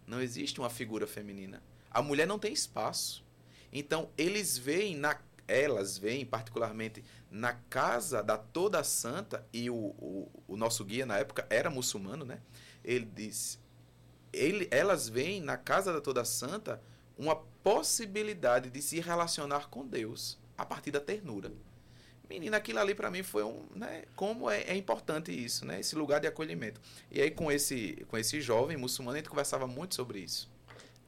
[0.07, 1.61] Não existe uma figura feminina.
[1.89, 3.23] A mulher não tem espaço.
[3.71, 10.31] Então, eles veem, na, elas veem particularmente na casa da Toda Santa, e o, o,
[10.47, 12.41] o nosso guia na época era muçulmano, né?
[12.83, 13.59] Ele disse:
[14.33, 16.81] ele, elas veem na casa da Toda Santa
[17.17, 21.51] uma possibilidade de se relacionar com Deus a partir da ternura.
[22.29, 25.95] Menina, aquilo ali para mim foi um, né, como é, é importante isso, né, esse
[25.95, 26.79] lugar de acolhimento.
[27.11, 30.49] E aí com esse com esse jovem muçulmano a gente conversava muito sobre isso.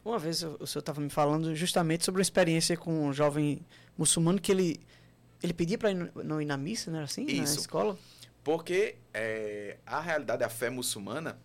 [0.03, 3.65] Uma vez o, senhor estava me falando justamente sobre uma experiência com um jovem
[3.97, 4.81] muçulmano que ele
[5.41, 7.25] ele pedia para não ir na missa, não era assim?
[7.25, 7.59] Na Isso.
[7.59, 7.97] escola?
[8.43, 11.37] Porque é, a realidade da fé muçulmana,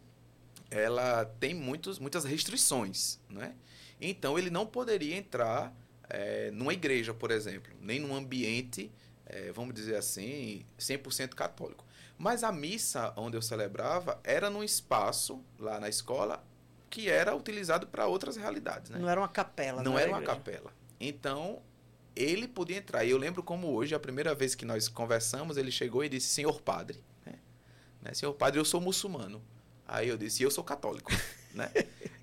[0.71, 3.55] ela tem muitos, muitas restrições, né?
[4.01, 5.75] Então ele não poderia entrar
[6.09, 8.93] é, numa igreja, por exemplo, nem num ambiente,
[9.27, 11.85] é, vamos dizer assim, 100% católico.
[12.17, 16.45] Mas a missa onde eu celebrava era num espaço lá na escola
[16.91, 18.99] que era utilizado para outras realidades, né?
[18.99, 19.83] Não era uma capela.
[19.83, 20.37] Não era uma igreja.
[20.39, 20.73] capela.
[20.99, 21.63] Então,
[22.17, 23.05] ele podia entrar.
[23.05, 26.29] E eu lembro como hoje, a primeira vez que nós conversamos, ele chegou e disse,
[26.29, 27.35] senhor padre, né?
[28.03, 29.43] Né, Senhor padre, eu sou muçulmano.
[29.89, 31.11] Aí eu disse, eu sou católico,
[31.55, 31.71] né?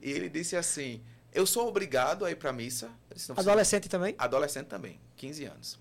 [0.02, 1.02] E ele disse assim,
[1.34, 2.86] eu sou obrigado a ir para missa.
[3.10, 4.14] Eu disse, "Não, você- Adolescente também?
[4.18, 5.80] Adolescente também, 15 anos.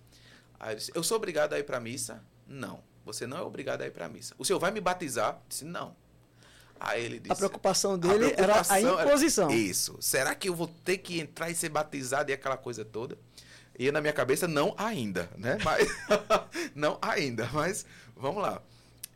[0.59, 2.23] Aí eu disse, eu sou obrigado a ir para missa?
[2.49, 4.35] Não, você não é obrigado a ir para missa.
[4.39, 5.35] O senhor vai me batizar?
[5.35, 5.95] Eu disse, não.
[6.81, 9.51] Aí ele disse, A preocupação a dele era a preocupação era- imposição.
[9.51, 9.97] Isso.
[10.01, 13.17] Será que eu vou ter que entrar e ser batizado e aquela coisa toda?
[13.79, 15.59] E na minha cabeça, não ainda, né?
[15.65, 15.89] Mas,
[16.75, 17.85] não ainda, mas
[18.17, 18.61] vamos lá.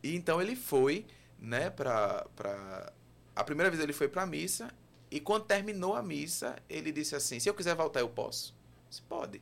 [0.03, 1.05] E então ele foi,
[1.39, 2.91] né, pra, pra...
[3.35, 4.71] A primeira vez ele foi pra missa
[5.09, 8.55] e quando terminou a missa, ele disse assim, se eu quiser voltar, eu posso?
[8.89, 9.41] Disse, pode.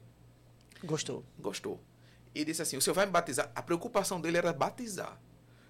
[0.84, 1.26] Gostou.
[1.40, 1.82] Gostou.
[2.34, 3.52] E disse assim, o senhor vai me batizar?
[3.56, 5.20] A preocupação dele era batizar.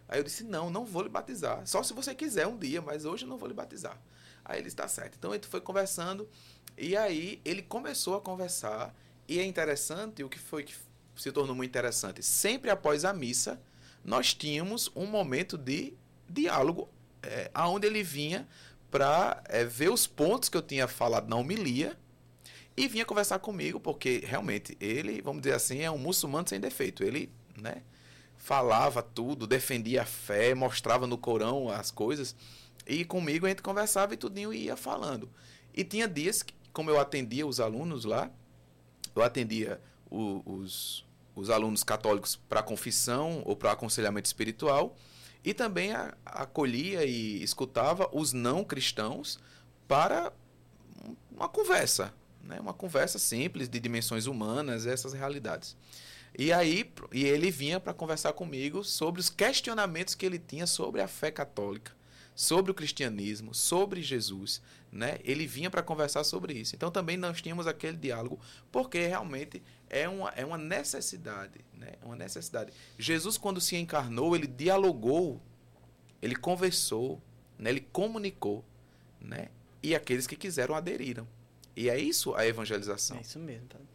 [0.08, 1.66] Aí eu disse, não, não vou lhe batizar.
[1.66, 4.00] Só se você quiser um dia, mas hoje eu não vou lhe batizar.
[4.44, 5.16] Aí ele está certo.
[5.18, 6.30] Então a gente foi conversando
[6.78, 8.96] e aí ele começou a conversar
[9.28, 10.74] e é interessante, o que foi que
[11.16, 13.60] se tornou muito interessante, sempre após a missa,
[14.04, 15.94] nós tínhamos um momento de
[16.30, 16.90] diálogo,
[17.24, 18.48] é, aonde ele vinha
[18.90, 21.98] para ver os pontos que eu tinha falado na homilia
[22.76, 27.04] e vinha conversar comigo, porque realmente ele, vamos dizer assim, é um muçulmano sem defeito.
[27.04, 27.82] Ele, né,
[28.38, 32.36] falava tudo, defendia a fé, mostrava no Corão as coisas.
[32.86, 35.30] E comigo a gente conversava e tudinho ia falando.
[35.74, 38.32] E tinha dias que, como eu atendia os alunos lá,
[39.16, 41.04] eu atendia o- os,
[41.36, 44.96] os alunos católicos para confissão ou para aconselhamento espiritual,
[45.50, 45.92] e também
[46.26, 49.40] acolhia e escutava os não cristãos
[49.88, 50.34] para
[51.08, 52.60] um- uma conversa, né?
[52.60, 55.78] uma conversa simples de dimensões humanas, essas realidades.
[56.38, 61.02] E aí e ele vinha para conversar comigo sobre os questionamentos que ele tinha sobre
[61.02, 61.94] a fé católica,
[62.36, 65.18] sobre o cristianismo, sobre Jesus, né?
[65.24, 66.76] Ele vinha para conversar sobre isso.
[66.76, 68.38] Então também nós tínhamos aquele diálogo,
[68.70, 71.94] porque realmente é uma, é uma necessidade, né?
[72.02, 72.72] É uma necessidade.
[72.98, 75.42] Jesus quando se encarnou, ele dialogou,
[76.22, 77.22] ele conversou,
[77.58, 77.70] né?
[77.70, 78.64] Ele comunicou,
[79.20, 79.50] né?
[79.82, 81.28] E aqueles que quiseram aderiram.
[81.76, 83.18] E é isso a evangelização.
[83.18, 83.88] É isso mesmo, padre.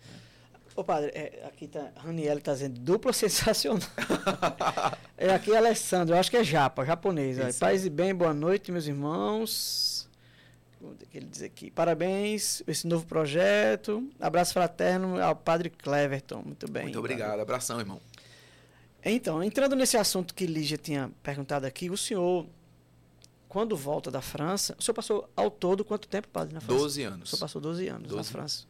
[0.75, 3.83] Ô, padre, é, aqui tá, Raniel tá dizendo dupla sensacional.
[5.19, 7.59] é aqui Alessandro, eu acho que é japa, japonês.
[7.59, 9.92] Paz e bem, boa noite, meus irmãos.
[10.83, 11.71] O que ele diz aqui?
[11.71, 14.09] Parabéns, esse novo projeto.
[14.19, 16.43] Abraço fraterno ao padre Cleverton.
[16.45, 16.85] Muito bem.
[16.85, 17.15] Muito padre.
[17.15, 17.41] obrigado.
[17.41, 18.01] Abração, irmão.
[19.05, 22.47] Então, entrando nesse assunto que Lígia tinha perguntado aqui, o senhor,
[23.49, 26.81] quando volta da França, o senhor passou ao todo quanto tempo, padre, na França?
[26.81, 27.31] 12 O anos.
[27.31, 28.65] senhor passou 12 anos na 12 França.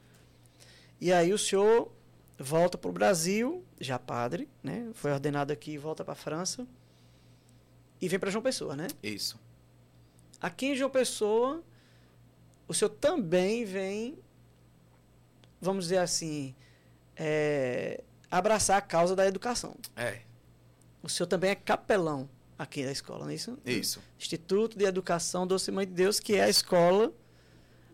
[1.00, 1.90] E aí o senhor
[2.38, 4.88] volta para o Brasil, já padre, né?
[4.94, 6.66] Foi ordenado aqui, volta para a França
[8.00, 8.86] e vem para João Pessoa, né?
[9.02, 9.38] Isso.
[10.40, 11.62] Aqui em João Pessoa,
[12.72, 14.18] o senhor também vem,
[15.60, 16.54] vamos dizer assim,
[17.16, 19.76] é, abraçar a causa da educação.
[19.94, 20.20] É,
[21.02, 23.58] O senhor também é capelão aqui da escola, não é isso?
[23.64, 24.00] isso.
[24.18, 27.12] Instituto de Educação Doce Mãe de Deus, que é a escola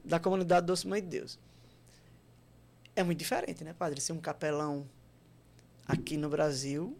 [0.04, 1.38] da comunidade Doce Mãe de Deus.
[2.94, 4.00] É muito diferente, né, padre?
[4.00, 4.88] Ser um capelão
[5.86, 6.96] aqui no Brasil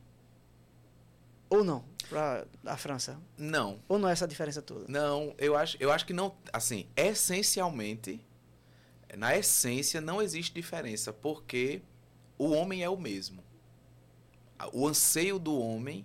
[1.50, 3.18] ou não, para a França.
[3.36, 4.84] Não, Ou não é essa diferença toda?
[4.88, 8.20] não, eu acho, eu acho que não, assim, essencialmente
[9.16, 11.82] na essência não existe diferença, porque
[12.38, 13.42] o homem é o mesmo.
[14.72, 16.04] O anseio do homem,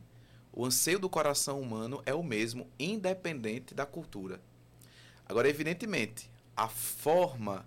[0.51, 4.39] o anseio do coração humano é o mesmo, independente da cultura.
[5.25, 7.65] Agora, evidentemente, a forma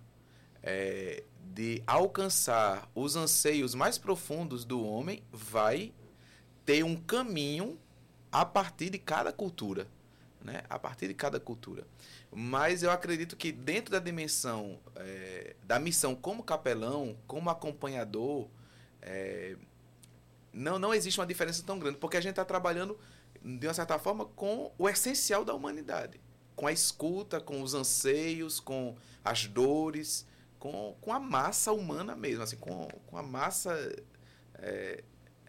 [0.63, 5.93] é, de alcançar os anseios mais profundos do homem vai
[6.67, 7.79] ter um caminho
[8.31, 9.87] a partir de cada cultura.
[10.43, 10.63] Né?
[10.69, 11.87] A partir de cada cultura.
[12.31, 18.49] Mas eu acredito que dentro da dimensão é, da missão como capelão, como acompanhador,
[19.01, 19.57] é,
[20.53, 22.99] não, não existe uma diferença tão grande, porque a gente está trabalhando,
[23.43, 26.21] de uma certa forma, com o essencial da humanidade.
[26.55, 30.27] Com a escuta, com os anseios, com as dores,
[30.59, 33.73] com, com a massa humana mesmo, assim, com, com a massa
[34.55, 35.05] é,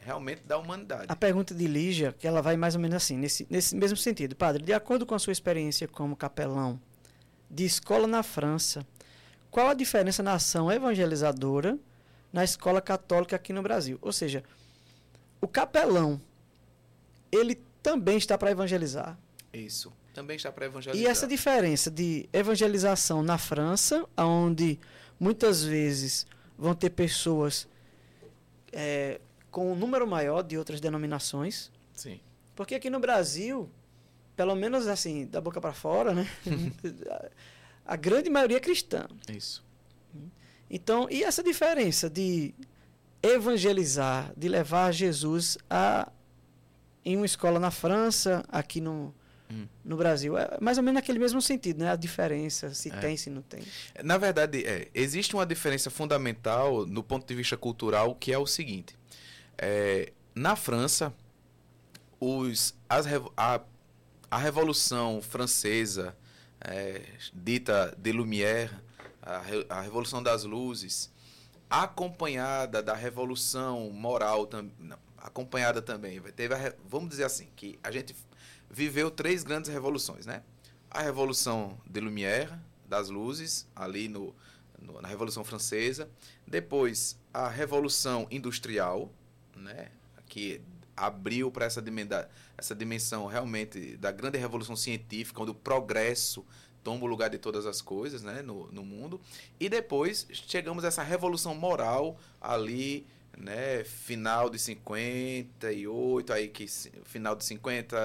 [0.07, 1.05] realmente da humanidade.
[1.09, 4.37] A pergunta de Lígia, que ela vai mais ou menos assim, nesse, nesse mesmo sentido.
[4.37, 6.79] Padre, de acordo com a sua experiência como capelão
[7.51, 8.87] de escola na França,
[9.51, 11.77] qual a diferença na ação evangelizadora
[12.31, 13.99] na escola católica aqui no Brasil?
[14.01, 14.45] Ou seja,
[15.41, 16.21] o capelão,
[17.29, 19.17] ele também está para evangelizar.
[19.51, 21.03] Isso, também está para evangelizar.
[21.03, 24.79] E essa diferença de evangelização na França, onde
[25.19, 26.25] muitas vezes
[26.57, 27.67] vão ter pessoas
[28.71, 29.19] é,
[29.57, 31.71] com um número maior de outras denominações.
[31.91, 32.19] Sim.
[32.55, 33.67] Porque aqui no Brasil,
[34.35, 36.29] pelo menos assim, da boca para fora, né?
[37.83, 39.07] a grande maioria é cristã.
[39.27, 39.65] Isso.
[40.69, 42.53] Então, e essa diferença de
[43.23, 46.11] evangelizar, de levar Jesus a
[47.03, 49.11] em uma escola na França, aqui no,
[49.49, 49.65] hum.
[49.83, 50.37] no Brasil.
[50.37, 51.89] É mais ou menos naquele mesmo sentido, né?
[51.89, 52.97] A diferença, se é.
[52.97, 53.63] tem, se não tem.
[54.03, 58.45] Na verdade, é, existe uma diferença fundamental no ponto de vista cultural, que é o
[58.45, 58.95] seguinte.
[59.57, 61.13] É, na França,
[62.19, 63.05] os, as,
[63.35, 63.61] a,
[64.29, 66.15] a Revolução Francesa,
[66.61, 67.01] é,
[67.33, 68.71] dita de Lumière,
[69.21, 71.11] a, a Revolução das Luzes,
[71.69, 74.49] acompanhada da revolução moral,
[74.79, 76.21] não, acompanhada também.
[76.21, 78.15] Teve a, vamos dizer assim, que a gente
[78.69, 80.43] viveu três grandes revoluções, né?
[80.89, 84.33] A Revolução de Lumière, das luzes, ali no,
[84.79, 86.09] no, na Revolução Francesa.
[86.45, 89.11] Depois, a Revolução Industrial,
[89.57, 89.89] né?
[90.27, 90.61] Que
[90.95, 91.83] abriu para essa,
[92.57, 96.43] essa dimensão realmente da grande revolução científica, onde o progresso
[96.83, 99.21] toma o lugar de todas as coisas né, no, no mundo.
[99.59, 103.05] E depois chegamos a essa revolução moral ali,
[103.37, 106.65] né, final de 58, aí que
[107.03, 107.97] final de 50,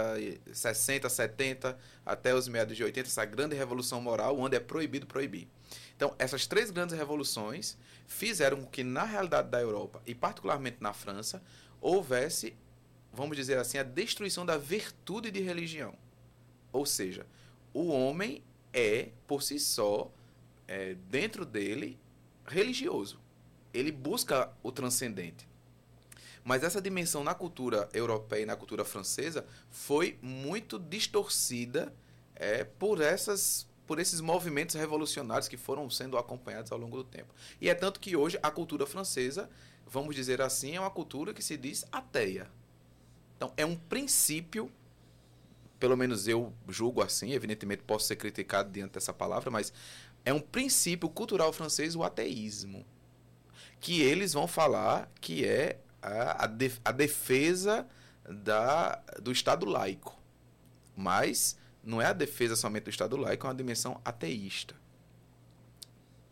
[0.52, 5.48] 60, 70, até os meados de 80, essa grande revolução moral, onde é proibido proibir.
[5.96, 7.76] Então, essas três grandes revoluções
[8.06, 11.42] fizeram com que, na realidade da Europa, e particularmente na França,
[11.80, 12.56] houvesse,
[13.12, 15.94] vamos dizer assim, a destruição da virtude de religião.
[16.72, 17.26] Ou seja,
[17.72, 20.10] o homem é, por si só,
[20.66, 21.98] é, dentro dele,
[22.46, 23.20] religioso.
[23.72, 25.48] Ele busca o transcendente.
[26.44, 31.94] Mas essa dimensão na cultura europeia e na cultura francesa foi muito distorcida
[32.34, 37.34] é, por essas por esses movimentos revolucionários que foram sendo acompanhados ao longo do tempo.
[37.60, 39.50] E é tanto que hoje a cultura francesa,
[39.86, 42.48] vamos dizer assim, é uma cultura que se diz ateia.
[43.36, 44.70] Então, é um princípio
[45.82, 49.72] pelo menos eu julgo assim, evidentemente posso ser criticado diante dessa palavra, mas
[50.24, 52.86] é um princípio cultural francês o ateísmo.
[53.80, 56.44] Que eles vão falar que é a,
[56.84, 57.84] a defesa
[58.24, 60.16] da, do Estado laico.
[60.96, 64.74] Mas não é a defesa somente do Estado laico, é uma dimensão ateísta.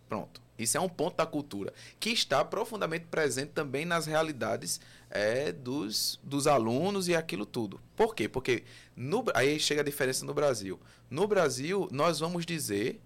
[0.08, 0.40] Pronto.
[0.58, 4.78] Isso é um ponto da cultura que está profundamente presente também nas realidades
[5.08, 7.80] é, dos, dos alunos e aquilo tudo.
[7.96, 8.28] Por quê?
[8.28, 10.78] Porque no, aí chega a diferença no Brasil.
[11.08, 13.00] No Brasil, nós vamos dizer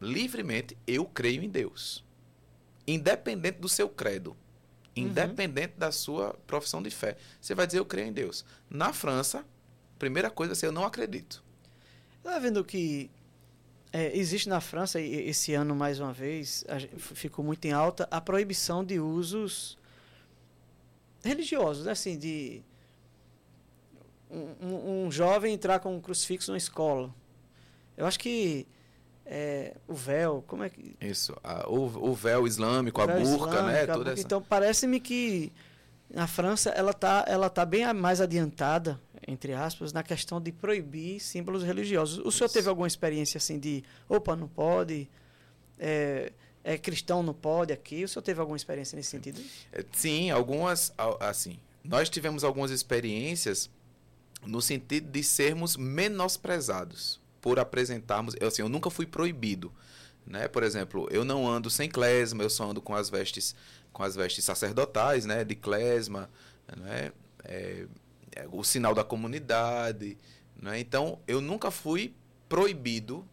[0.00, 2.04] livremente: eu creio em Deus.
[2.86, 4.36] Independente do seu credo.
[4.94, 5.78] Independente uhum.
[5.78, 7.16] da sua profissão de fé.
[7.40, 8.44] Você vai dizer: eu creio em Deus.
[8.68, 9.46] Na França,
[10.00, 11.44] primeira coisa assim, eu não acredito.
[12.16, 13.10] Está vendo que
[13.92, 16.64] é, existe na França, esse ano mais uma vez,
[16.98, 19.78] ficou muito em alta, a proibição de usos
[21.22, 21.92] religiosos, né?
[21.92, 22.62] assim, de
[24.30, 27.14] um, um, jovem entrar com um crucifixo na escola.
[27.96, 28.66] Eu acho que
[29.26, 30.96] é, o véu, como é que...
[31.00, 33.80] Isso, a, o, o, véu islâmico, o véu a burca, né?
[33.82, 34.22] A Essa...
[34.22, 35.52] Então, parece-me que
[36.08, 41.20] na França ela está ela tá bem mais adiantada entre aspas, na questão de proibir
[41.20, 42.18] símbolos religiosos.
[42.18, 42.38] O Isso.
[42.38, 45.08] senhor teve alguma experiência assim de, opa, não pode,
[45.78, 46.32] é,
[46.64, 48.04] é, cristão não pode aqui?
[48.04, 49.40] O senhor teve alguma experiência nesse sentido?
[49.72, 53.70] É, sim, algumas, assim, nós tivemos algumas experiências
[54.44, 59.72] no sentido de sermos menosprezados por apresentarmos, eu, assim, eu nunca fui proibido,
[60.26, 60.46] Né?
[60.46, 63.54] Por exemplo, eu não ando sem clesma, eu só ando com as vestes
[63.92, 66.30] com as vestes sacerdotais, né, de clesma,
[66.76, 67.10] né,
[67.44, 67.86] é,
[68.52, 70.16] o sinal da comunidade,
[70.56, 70.78] né?
[70.78, 72.14] Então, eu nunca fui
[72.48, 73.26] proibido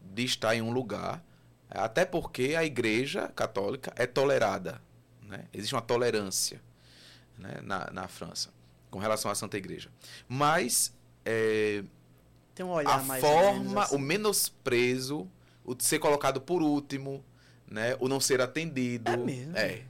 [0.00, 1.24] de estar em um lugar,
[1.68, 4.80] até porque a Igreja Católica é tolerada,
[5.22, 5.44] né?
[5.52, 6.60] Existe uma tolerância,
[7.36, 8.50] né, na, na França
[8.90, 9.90] com relação à Santa Igreja,
[10.26, 11.84] mas é,
[12.54, 13.94] tem um olhar a mais forma, assim.
[13.94, 15.30] o menosprezo,
[15.62, 17.22] o de ser colocado por último,
[17.66, 17.96] né?
[18.00, 19.10] O não ser atendido.
[19.10, 19.56] É mesmo?
[19.58, 19.82] É.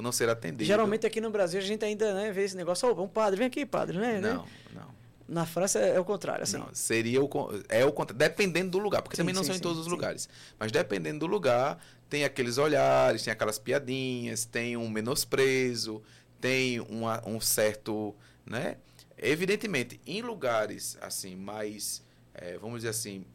[0.00, 0.64] O não ser atendido.
[0.64, 3.46] Geralmente aqui no Brasil a gente ainda né, vê esse negócio, oh, um padre, vem
[3.46, 4.18] aqui, padre, né?
[4.18, 4.44] Não, né?
[4.72, 5.00] não.
[5.28, 6.56] Na França é, é o contrário, assim.
[6.56, 7.28] Não, seria o
[7.68, 9.78] é o contrário, dependendo do lugar, porque Sim, também não sim, são em sim, todos
[9.78, 10.26] os lugares.
[10.58, 11.78] Mas dependendo do lugar,
[12.08, 16.02] tem aqueles olhares, tem aquelas piadinhas, tem um menosprezo,
[16.40, 18.78] tem uma, um certo, né?
[19.18, 23.26] Evidentemente, em lugares assim mais, eh, vamos dizer assim,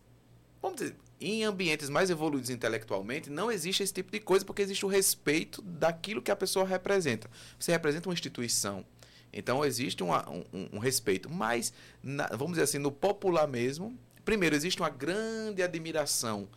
[0.59, 0.95] vamos dizer,
[1.27, 5.61] em ambientes mais evoluídos intelectualmente, não existe esse tipo de coisa porque existe o respeito
[5.61, 7.29] daquilo que a pessoa representa.
[7.59, 8.85] Você representa uma instituição.
[9.33, 11.29] Então existe uma- um, um- respeito.
[11.29, 11.73] Mas,
[12.03, 16.47] na- vamos dizer assim, no popular mesmo, primeiro, existe uma grande admiração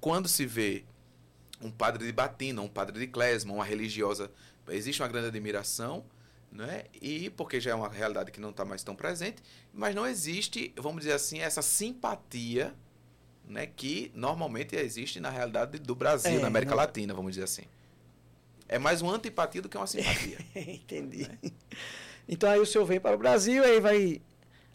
[0.00, 0.84] quando se vê
[1.60, 4.30] um padre de batina, um padre de klezma, uma religiosa.
[4.68, 6.04] Existe uma grande admiração,
[6.52, 6.84] né?
[7.00, 10.72] e porque já é uma realidade que não está mais tão presente, mas não existe,
[10.76, 12.74] vamos dizer assim, essa simpatia
[13.48, 17.44] né, que normalmente existe na realidade do Brasil, É, na América não- Latina, vamos dizer
[17.44, 17.62] assim.
[18.68, 20.38] É mais uma antipatia do que uma simpatia.
[20.54, 21.26] Entendi.
[22.28, 24.20] Então aí o senhor vem para o Brasil, aí vai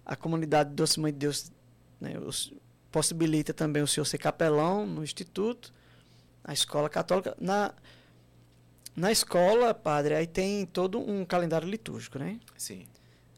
[0.06, 1.52] a comunidade Doce Mãe de Deus
[2.02, 2.52] né, os-
[2.92, 5.72] possibilita também o senhor ser capelão no instituto,
[6.44, 7.36] na escola católica.
[7.40, 7.74] Na,
[8.96, 12.40] na escola, padre, aí tem todo um calendário litúrgico, né?
[12.58, 12.86] Sim.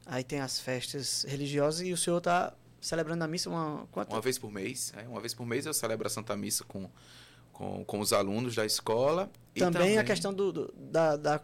[0.06, 2.54] Aí tem as festas religiosas e o senhor está
[2.86, 4.12] celebrando a missa uma, quanto?
[4.12, 4.94] Uma vez por mês.
[4.96, 6.90] é, uma vez por mês eu celebro a Santa Missa com,
[7.52, 9.30] com, com os alunos da escola.
[9.56, 11.42] e também, a questão do, do- da, da,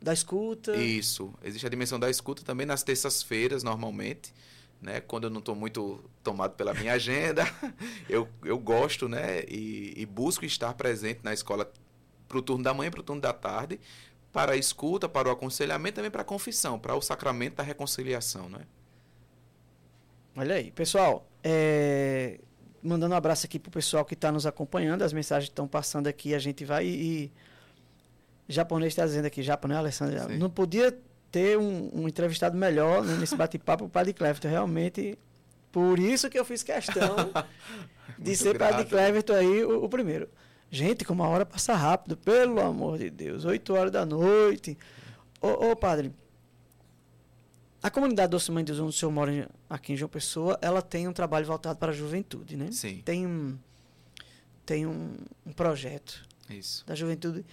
[0.00, 0.76] da escuta.
[0.76, 1.32] Isso.
[1.42, 4.34] Existe a dimensão da escuta também nas terças-feiras, normalmente.
[4.80, 5.00] Né?
[5.00, 7.44] Quando eu não estou muito tomado pela minha agenda,
[8.08, 9.44] eu, eu gosto né?
[9.48, 11.70] e, e busco estar presente na escola
[12.28, 13.80] para o turno da manhã e para o turno da tarde,
[14.32, 18.48] para a escuta, para o aconselhamento, também para a confissão, para o sacramento da reconciliação.
[18.48, 18.60] Né?
[20.36, 22.38] Olha aí, pessoal, é,
[22.82, 26.34] mandando um abraço aqui pro pessoal que está nos acompanhando, as mensagens estão passando aqui,
[26.34, 27.32] a gente vai e,
[28.48, 30.38] japonês está dizendo aqui, japonês, Alessandro, Sim.
[30.38, 30.96] não podia
[31.30, 35.18] ter um, um entrevistado melhor né, nesse bate-papo, o Padre Cleverton, realmente,
[35.70, 37.16] por isso que eu fiz questão
[38.18, 38.88] de ser Padre grato.
[38.88, 40.28] Cleverton aí o, o primeiro.
[40.70, 44.78] Gente, como a hora passa rápido, pelo amor de Deus, 8 horas da noite.
[45.40, 46.12] Ô, ô padre,
[47.82, 50.80] a comunidade Doce Mãe de Deus, onde o senhor mora aqui em João Pessoa, ela
[50.80, 52.70] tem um trabalho voltado para a juventude, né?
[52.70, 53.58] Sim, Tem um,
[54.64, 55.14] tem um,
[55.44, 56.84] um projeto isso.
[56.86, 57.44] da juventude.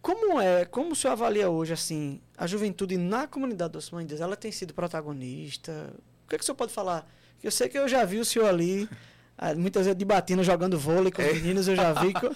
[0.00, 4.10] Como é, como o senhor avalia hoje, assim, a juventude na comunidade Doce Mãe de
[4.10, 5.92] Deus, ela tem sido protagonista?
[6.24, 7.10] O que, é que o senhor pode falar?
[7.42, 8.88] Eu sei que eu já vi o senhor ali,
[9.36, 11.32] ah, muitas vezes debatendo, jogando vôlei com os É.
[11.34, 12.12] meninos, eu já vi.
[12.18, 12.34] Co-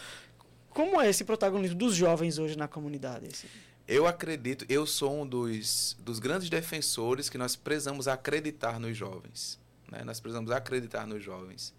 [0.70, 3.26] Como é esse protagonismo dos jovens hoje na comunidade?
[3.32, 3.46] assim?
[3.90, 9.58] Eu acredito, eu sou um dos, dos grandes defensores que nós precisamos acreditar nos jovens.
[9.90, 10.04] Né?
[10.04, 11.74] Nós precisamos acreditar nos jovens.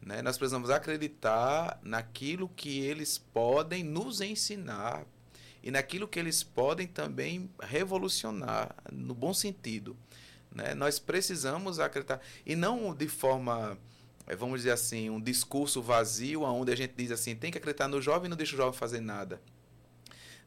[0.00, 0.22] Né?
[0.22, 5.04] Nós precisamos acreditar naquilo que eles podem nos ensinar
[5.60, 9.96] e naquilo que eles podem também revolucionar, no bom sentido.
[10.54, 10.76] Né?
[10.76, 12.20] Nós precisamos acreditar.
[12.46, 13.76] E não de forma,
[14.28, 17.88] eh, vamos dizer assim, um discurso vazio, onde a gente diz assim: tem que acreditar
[17.88, 19.40] no jovem e não deixa o jovem fazer nada.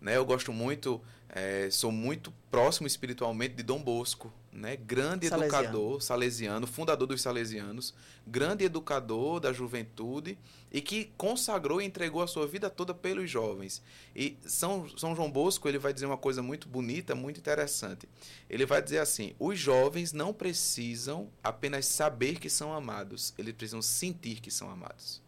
[0.01, 0.17] Né?
[0.17, 0.99] Eu gosto muito,
[1.29, 4.75] eh, sou muito próximo espiritualmente de Dom Bosco, né?
[4.75, 5.63] grande Salesiano.
[5.63, 7.93] educador salesiano, fundador dos salesianos,
[8.25, 10.39] grande educador da juventude
[10.71, 13.81] e que consagrou e entregou a sua vida toda pelos jovens.
[14.15, 18.09] E São, São João Bosco ele vai dizer uma coisa muito bonita, muito interessante.
[18.49, 23.83] Ele vai dizer assim: os jovens não precisam apenas saber que são amados, eles precisam
[23.83, 25.21] sentir que são amados.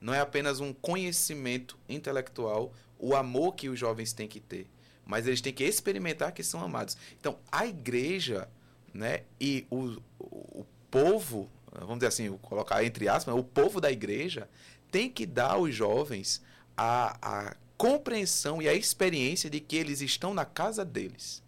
[0.00, 4.66] Não é apenas um conhecimento intelectual, o amor que os jovens têm que ter,
[5.04, 6.96] mas eles têm que experimentar que são amados.
[7.20, 8.48] Então, a igreja,
[8.94, 14.48] né, e o, o, povo, vamos dizer assim, colocar entre aspas, o povo da igreja
[14.90, 16.40] tem que dar aos jovens
[16.74, 21.42] a, a compreensão e a experiência de que eles estão na casa deles,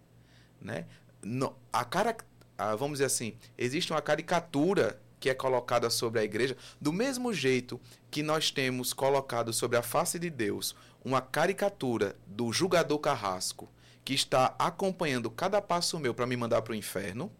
[0.60, 0.84] né?
[1.22, 2.14] No, a cara,
[2.58, 7.32] a, vamos dizer assim, existe uma caricatura que é colocada sobre a igreja, do mesmo
[7.32, 7.80] jeito
[8.10, 10.76] que nós temos colocado sobre a face de Deus
[11.06, 13.68] uma caricatura do julgador carrasco
[14.04, 17.30] que está acompanhando cada passo meu para me mandar para o inferno.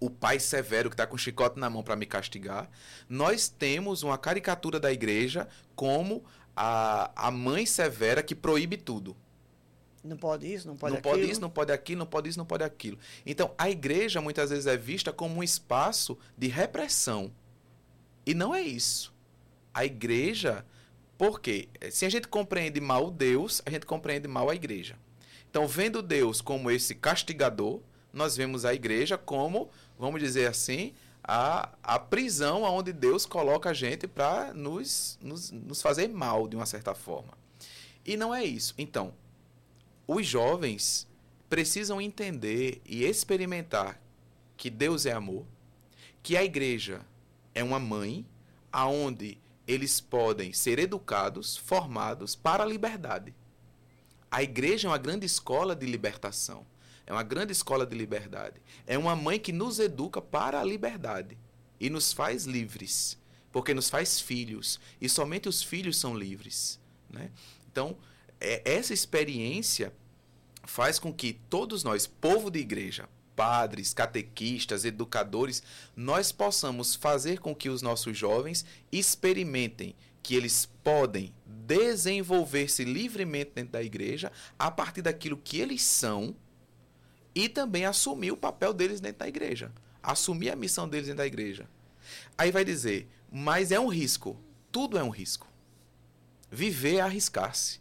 [0.00, 2.68] o pai severo que está com o chicote na mão para me castigar.
[3.08, 6.24] Nós temos uma caricatura da igreja como
[6.56, 9.16] a, a mãe severa que proíbe tudo.
[10.02, 11.14] Não pode isso, não pode não aquilo.
[11.14, 12.98] pode isso, não pode aquilo, não pode isso, não pode aquilo.
[13.24, 17.30] Então, a igreja muitas vezes é vista como um espaço de repressão.
[18.26, 19.14] E não é isso.
[19.72, 20.66] A igreja,
[21.22, 24.96] porque se a gente compreende mal Deus, a gente compreende mal a igreja.
[25.48, 27.80] Então, vendo Deus como esse castigador,
[28.12, 30.92] nós vemos a igreja como, vamos dizer assim,
[31.22, 36.56] a, a prisão onde Deus coloca a gente para nos, nos, nos fazer mal, de
[36.56, 37.34] uma certa forma.
[38.04, 38.74] E não é isso.
[38.76, 39.14] Então,
[40.08, 41.06] os jovens
[41.48, 44.02] precisam entender e experimentar
[44.56, 45.46] que Deus é amor,
[46.20, 47.00] que a igreja
[47.54, 48.26] é uma mãe
[48.72, 53.34] aonde eles podem ser educados, formados para a liberdade.
[54.30, 56.66] A igreja é uma grande escola de libertação.
[57.06, 58.60] É uma grande escola de liberdade.
[58.86, 61.36] É uma mãe que nos educa para a liberdade
[61.78, 63.18] e nos faz livres,
[63.50, 67.30] porque nos faz filhos e somente os filhos são livres, né?
[67.70, 67.96] Então,
[68.40, 69.92] é, essa experiência
[70.64, 75.62] faz com que todos nós, povo de igreja, padres, catequistas, educadores,
[75.96, 83.72] nós possamos fazer com que os nossos jovens experimentem que eles podem desenvolver-se livremente dentro
[83.72, 86.34] da igreja a partir daquilo que eles são
[87.34, 89.72] e também assumir o papel deles dentro da igreja,
[90.02, 91.68] assumir a missão deles dentro da igreja.
[92.36, 94.38] Aí vai dizer, mas é um risco.
[94.70, 95.48] Tudo é um risco.
[96.50, 97.80] Viver é arriscar-se.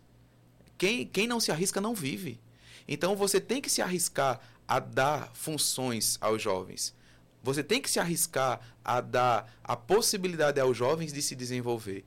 [0.77, 2.39] Quem, quem não se arrisca não vive.
[2.87, 4.39] Então você tem que se arriscar
[4.71, 6.95] a dar funções aos jovens.
[7.43, 12.05] Você tem que se arriscar a dar a possibilidade aos jovens de se desenvolver.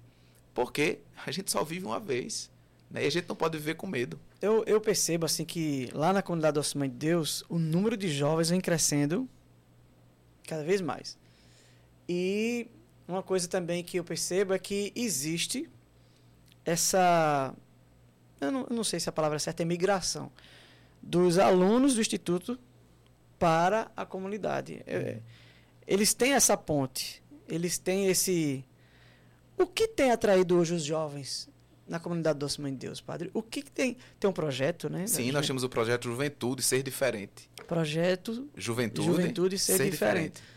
[0.55, 2.51] Porque a gente só vive uma vez.
[2.91, 3.05] Né?
[3.05, 4.19] E a gente não pode viver com medo.
[4.41, 8.09] Eu, eu percebo assim que lá na comunidade do Acima de Deus, o número de
[8.09, 9.29] jovens vem crescendo
[10.49, 11.19] cada vez mais.
[12.09, 12.67] E
[13.07, 15.69] uma coisa também que eu percebo é que existe
[16.65, 17.55] essa.
[18.41, 20.33] Eu não, eu não sei se a palavra certa é migração
[21.05, 22.59] dos alunos do Instituto
[23.39, 24.83] para a comunidade.
[24.87, 25.19] É,
[25.87, 28.65] eles têm essa ponte, eles têm esse.
[29.57, 31.49] O que tem atraído hoje os jovens
[31.87, 33.31] na comunidade Doce Mãe de Deus, padre?
[33.35, 33.97] O que, que tem?
[34.19, 35.07] Tem um projeto, né?
[35.07, 37.51] Sim, nós temos o projeto Juventude Ser Diferente.
[37.67, 40.33] Projeto Juventude, Juventude Ser, ser diferente.
[40.33, 40.54] diferente.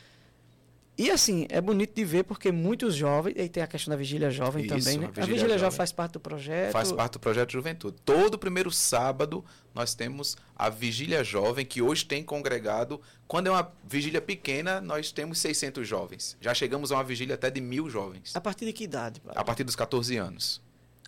[0.97, 4.31] E assim, é bonito de ver porque muitos jovens, e tem a questão da vigília
[4.31, 5.05] jovem Isso, também, né?
[5.05, 6.71] A vigília, a vigília jovem faz parte do projeto.
[6.71, 7.97] Faz parte do projeto Juventude.
[8.03, 9.45] Todo primeiro sábado
[9.75, 12.99] nós temos a vigília jovem, que hoje tem congregado.
[13.27, 16.35] Quando é uma vigília pequena, nós temos 600 jovens.
[16.41, 18.35] Já chegamos a uma vigília até de mil jovens.
[18.35, 19.19] A partir de que idade?
[19.19, 19.39] Padre?
[19.39, 20.61] A partir dos 14 anos.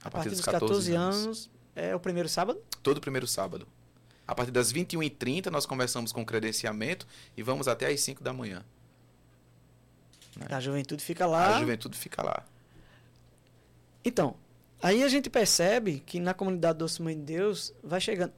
[0.03, 2.61] A, a partir, dos 14, 14 anos, anos, é o primeiro sábado?
[2.83, 3.67] Todo primeiro sábado.
[4.27, 8.63] A partir das 21h30 nós começamos com credenciamento e vamos até às 5 da manhã.
[10.39, 10.47] Né?
[10.49, 11.57] A juventude fica lá.
[11.57, 12.45] A juventude fica lá.
[14.03, 14.35] Então,
[14.81, 18.33] aí a gente percebe que na comunidade Doce Mãe de Deus vai chegando.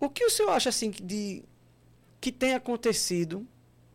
[0.00, 1.44] O que o senhor acha assim de
[2.20, 3.46] que tem acontecido?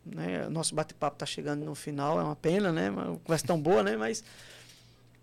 [0.06, 0.48] Né?
[0.50, 2.90] Nosso bate-papo está chegando no final, é uma pena, né?
[2.90, 3.96] Uma conversa tão boa, né?
[3.98, 4.24] Mas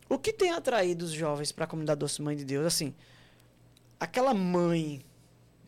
[0.09, 2.67] o que tem atraído os jovens para a comunidade Doce Mãe de Deus?
[2.67, 2.95] Assim,
[3.99, 5.03] aquela mãe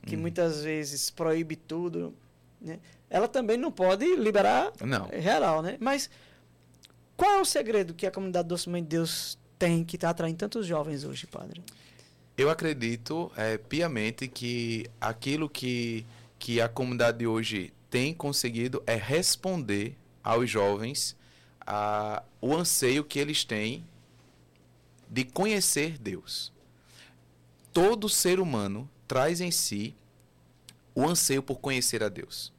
[0.07, 0.21] que hum.
[0.21, 2.15] muitas vezes proíbe tudo,
[2.61, 2.79] né?
[3.11, 5.09] Ela também não pode liberar não.
[5.21, 5.77] geral, né?
[5.81, 6.09] Mas
[7.17, 10.39] qual é o segredo que a comunidade Doce Mãe de Deus tem que está atraindo
[10.39, 11.61] tantos jovens hoje, padre?
[12.39, 16.07] Eu acredito é, piamente que aquilo que,
[16.39, 21.17] que a comunidade hoje tem conseguido é responder aos jovens
[21.67, 23.85] a, o anseio que eles têm
[25.09, 26.53] de conhecer Deus.
[27.73, 29.95] Todo ser humano traz em si
[30.95, 32.53] o anseio por conhecer a Deus.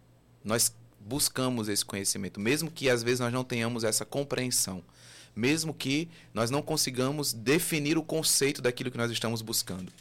[0.44, 4.84] Nós buscamos esse conhecimento, mesmo que às vezes nós não tenhamos essa compreensão,
[5.36, 9.92] mesmo que nós não consigamos definir o conceito daquilo que nós estamos buscando.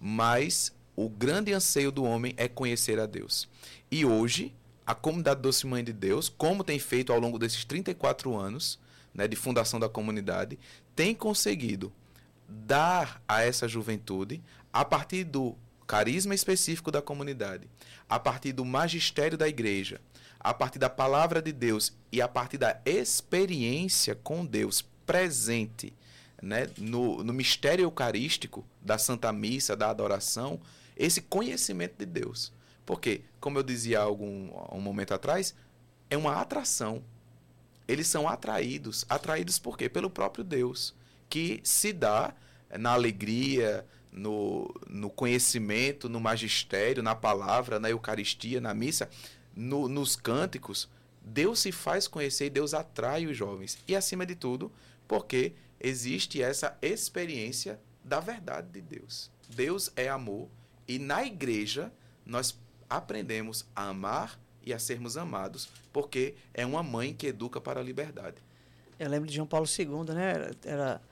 [0.00, 3.48] Mas o grande anseio do homem é conhecer a Deus.
[3.90, 4.54] E hoje,
[4.86, 8.78] a comunidade Doce Mãe de Deus, como tem feito ao longo desses 34 anos
[9.12, 10.58] né, de fundação da comunidade,
[10.94, 11.92] tem conseguido
[12.48, 14.42] dar a essa juventude,
[14.72, 15.56] a partir do
[15.86, 17.68] carisma específico da comunidade,
[18.08, 20.00] a partir do magistério da igreja,
[20.40, 25.92] a partir da palavra de Deus e a partir da experiência com Deus presente
[26.42, 30.60] né, no, no mistério eucarístico da Santa Missa, da adoração,
[30.96, 32.52] esse conhecimento de Deus.
[32.84, 35.54] Porque, como eu dizia algum um momento atrás,
[36.08, 37.02] é uma atração.
[37.88, 39.04] Eles são atraídos.
[39.08, 39.88] Atraídos por quê?
[39.88, 40.94] Pelo próprio Deus,
[41.28, 42.34] que se dá
[42.78, 43.84] na alegria,
[44.16, 49.08] no, no conhecimento, no magistério, na palavra, na Eucaristia, na missa,
[49.54, 50.88] no, nos cânticos,
[51.22, 53.78] Deus se faz conhecer e Deus atrai os jovens.
[53.86, 54.72] E acima de tudo,
[55.06, 59.30] porque existe essa experiência da verdade de Deus.
[59.48, 60.48] Deus é amor
[60.88, 61.92] e na igreja
[62.24, 62.58] nós
[62.88, 67.82] aprendemos a amar e a sermos amados, porque é uma mãe que educa para a
[67.82, 68.36] liberdade.
[68.98, 70.30] Eu lembro de João Paulo II, né?
[70.30, 71.02] Era, era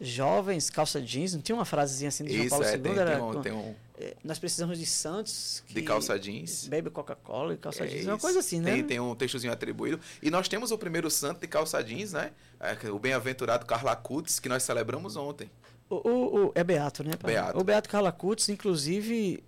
[0.00, 2.78] jovens, calça jeans, não tinha uma frasezinha assim de João Isso, Paulo é, II?
[2.82, 6.68] tem, era tem um, tem um é, nós precisamos de santos de calça jeans.
[6.68, 8.20] bebe Coca-Cola e calça É jeans, uma isso.
[8.22, 8.72] coisa assim, né?
[8.74, 9.98] Tem, tem um textozinho atribuído.
[10.22, 12.32] E nós temos o primeiro santo de calça jeans, né?
[12.60, 15.50] É, o bem-aventurado Carla Cutes, que nós celebramos ontem.
[15.88, 17.12] O, o- o- é Beato, né?
[17.24, 17.58] Beato.
[17.58, 19.42] O Beato Carla Cutz, inclusive,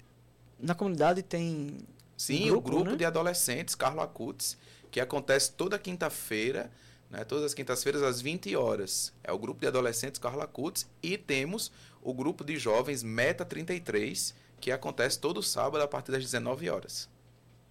[0.58, 1.76] na comunidade tem
[2.16, 2.96] Sim, Um o grupo, grupo né?
[2.96, 4.56] de adolescentes Carla Cutes,
[4.90, 6.70] que acontece toda quinta-feira,
[7.10, 7.24] né?
[7.24, 9.12] Todas as quintas-feiras às 20 horas.
[9.22, 14.34] É o grupo de adolescentes Carla Cutes e temos o grupo de jovens Meta 33,
[14.60, 17.08] que acontece todo sábado a partir das 19 horas.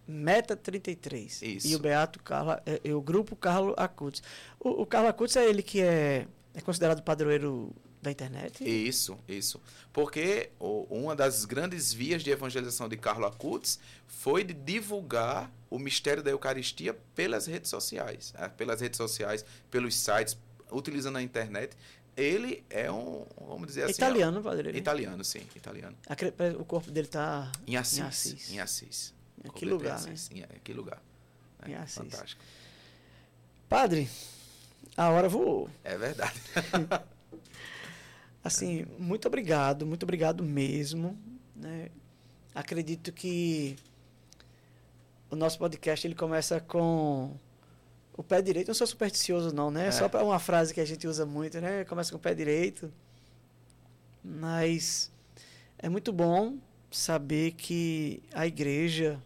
[0.08, 1.42] Meta 33.
[1.42, 1.68] Isso.
[1.68, 4.24] E o Beato Carla, é, é o grupo Carlo Acutz.
[4.60, 7.76] O, o Carlo Acutz é ele que é, é considerado padroeiro
[8.08, 8.64] da internet?
[8.64, 9.62] Isso, isso.
[9.94, 16.24] Porque uma das grandes vias de evangelização de Carlo Acutis foi de divulgar o mistério
[16.24, 18.34] da Eucaristia pelas redes sociais.
[18.34, 18.50] né?
[18.50, 20.38] Pelas redes sociais, pelos sites,
[20.72, 21.76] utilizando a internet.
[22.16, 23.94] Ele é um, vamos dizer assim...
[23.94, 24.76] italiano, padroeiro.
[24.76, 25.96] é- Italiano, sim, italiano.
[26.60, 28.00] O corpo dele está Em Assis.
[28.00, 28.52] Em Assis.
[28.54, 29.14] Em Assis.
[29.46, 30.12] Em que em lugar, né?
[30.14, 30.30] Assis.
[30.32, 31.02] Em, em que lugar.
[31.66, 31.96] Em É, Assis.
[31.96, 32.42] fantástico.
[33.70, 34.10] Padre,
[34.96, 35.70] a hora voou.
[35.84, 36.42] É verdade.
[38.48, 41.18] Assim, muito obrigado, muito obrigado mesmo.
[41.56, 41.90] Né?
[42.56, 43.76] Acredito que
[45.30, 47.36] o nosso podcast ele começa com
[48.16, 48.68] o pé direito.
[48.68, 49.88] Eu não sou supersticioso, não, né?
[49.88, 49.92] É.
[49.92, 51.86] Só para uma frase que a gente usa muito, né?
[51.86, 52.92] Começa com o pé direito.
[54.24, 55.12] Mas
[55.78, 56.58] é muito bom
[56.90, 59.22] saber que a igreja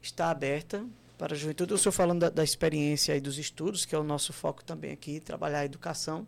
[0.00, 0.86] está aberta
[1.18, 1.72] para a juventude.
[1.72, 4.92] Eu estou falando da, da experiência e dos estudos, que é o nosso foco também
[4.92, 6.26] aqui, trabalhar a educação.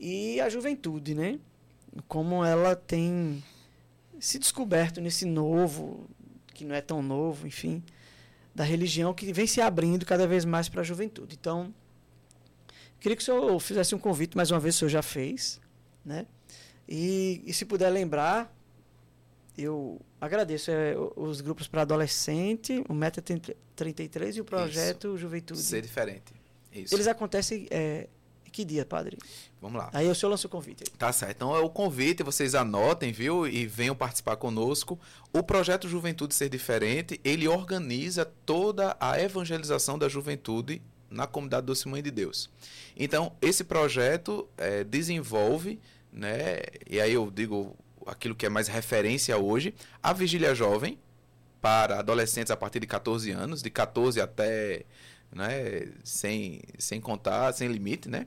[0.00, 1.38] E a juventude, né?
[2.08, 3.44] Como ela tem
[4.18, 6.08] se descoberto nesse novo,
[6.54, 7.82] que não é tão novo, enfim,
[8.54, 11.36] da religião que vem se abrindo cada vez mais para a juventude.
[11.38, 11.74] Então,
[12.98, 15.60] queria que o senhor fizesse um convite, mais uma vez o senhor já fez,
[16.04, 16.26] né?
[16.88, 18.54] E, e se puder lembrar,
[19.56, 23.22] eu agradeço é, os grupos para adolescente, o Meta
[23.76, 25.60] 33 e o projeto Juventude.
[25.60, 26.32] Ser diferente.
[26.72, 26.94] Isso.
[26.94, 28.08] Eles acontecem é,
[28.50, 29.16] que dia, padre?
[29.60, 29.90] Vamos lá.
[29.92, 30.84] Aí o senhor lança o convite.
[30.86, 30.96] aí.
[30.96, 31.36] Tá certo.
[31.36, 33.46] Então é o convite, vocês anotem, viu?
[33.46, 34.98] E venham participar conosco.
[35.32, 41.90] O projeto Juventude Ser Diferente, ele organiza toda a evangelização da juventude na comunidade do
[41.90, 42.48] Mãe de Deus.
[42.96, 45.80] Então, esse projeto eh, desenvolve,
[46.12, 46.60] né?
[46.88, 47.76] E aí eu digo
[48.06, 50.98] aquilo que é mais referência hoje, a vigília jovem
[51.60, 54.84] para adolescentes a partir de 14 anos, de 14 até,
[55.32, 58.26] né, sem, sem contar, sem limite, né?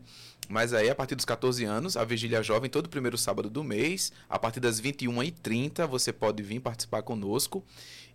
[0.50, 4.12] Mas aí, a partir dos 14 anos, a Vigília Jovem, todo primeiro sábado do mês,
[4.30, 7.64] a partir das 21h30, você pode vir participar conosco.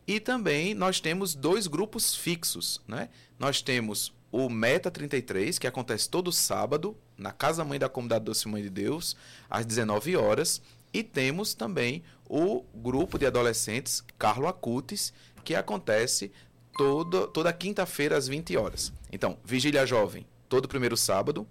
[0.07, 3.09] E também nós temos dois grupos fixos, né?
[3.39, 8.49] Nós temos o Meta 33, que acontece todo sábado, na Casa Mãe da Comunidade Doce
[8.49, 9.17] Mãe de Deus,
[9.49, 10.61] às 19 horas.
[10.93, 15.13] E temos também o grupo de adolescentes Carlo Acutis,
[15.45, 16.31] que acontece
[16.79, 18.93] toda, toda quinta-feira às 20 horas.
[19.13, 21.45] Então, Vigília Jovem, todo primeiro sábado,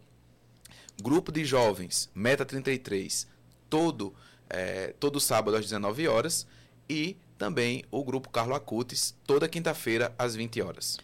[0.99, 3.27] grupo de jovens, Meta 33,
[3.69, 4.15] todo,
[4.49, 6.47] eh, todo sábado às 19 horas.
[6.89, 10.97] E também o grupo Carlo Acutis, toda quinta-feira às 20 horas.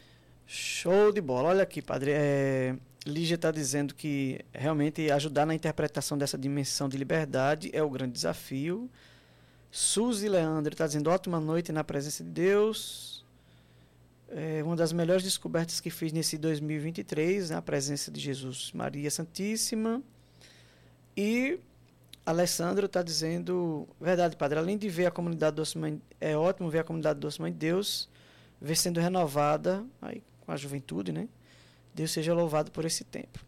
[0.48, 1.50] Show de bola.
[1.50, 2.12] Olha aqui, padre.
[2.14, 2.76] É,
[3.06, 8.14] Lígia está dizendo que realmente ajudar na interpretação dessa dimensão de liberdade é o grande
[8.14, 8.90] desafio.
[9.70, 13.13] Suzy Leandro está dizendo ótima noite na presença de Deus.
[14.36, 20.02] É uma das melhores descobertas que fiz nesse 2023, a presença de Jesus Maria Santíssima.
[21.16, 21.60] E
[22.26, 26.80] Alessandro está dizendo, verdade, padre, além de ver a comunidade Doce Mãe, é ótimo ver
[26.80, 28.10] a comunidade Doce Mãe de Deus,
[28.60, 31.28] ver sendo renovada aí, com a juventude, né?
[31.94, 33.40] Deus seja louvado por esse tempo.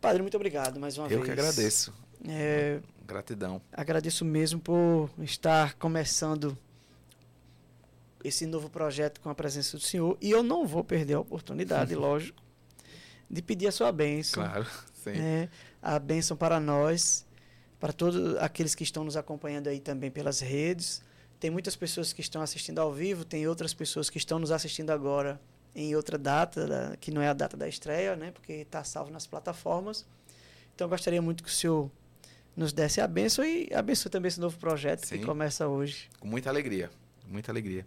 [0.00, 1.24] Padre, muito obrigado mais uma Eu vez.
[1.24, 1.92] que agradeço.
[2.28, 3.60] É, Gratidão.
[3.72, 6.56] agradeço mesmo por estar começando
[8.24, 10.16] esse novo projeto com a presença do Senhor.
[10.20, 12.42] E eu não vou perder a oportunidade, lógico,
[13.30, 14.42] de pedir a sua bênção.
[14.42, 14.66] Claro,
[15.02, 15.12] sim.
[15.12, 15.48] né?
[15.80, 17.24] A bênção para nós,
[17.80, 21.02] para todos aqueles que estão nos acompanhando aí também pelas redes.
[21.40, 24.90] Tem muitas pessoas que estão assistindo ao vivo, tem outras pessoas que estão nos assistindo
[24.90, 25.40] agora
[25.74, 28.30] em outra data, da- que não é a data da estreia, né?
[28.30, 30.06] porque está salvo nas plataformas.
[30.74, 31.90] Então, eu gostaria muito que o senhor
[32.54, 35.18] nos desse a bênção e abençoe também esse novo projeto Sim.
[35.18, 36.08] que começa hoje.
[36.20, 36.90] Com muita alegria.
[37.26, 37.86] Muita alegria.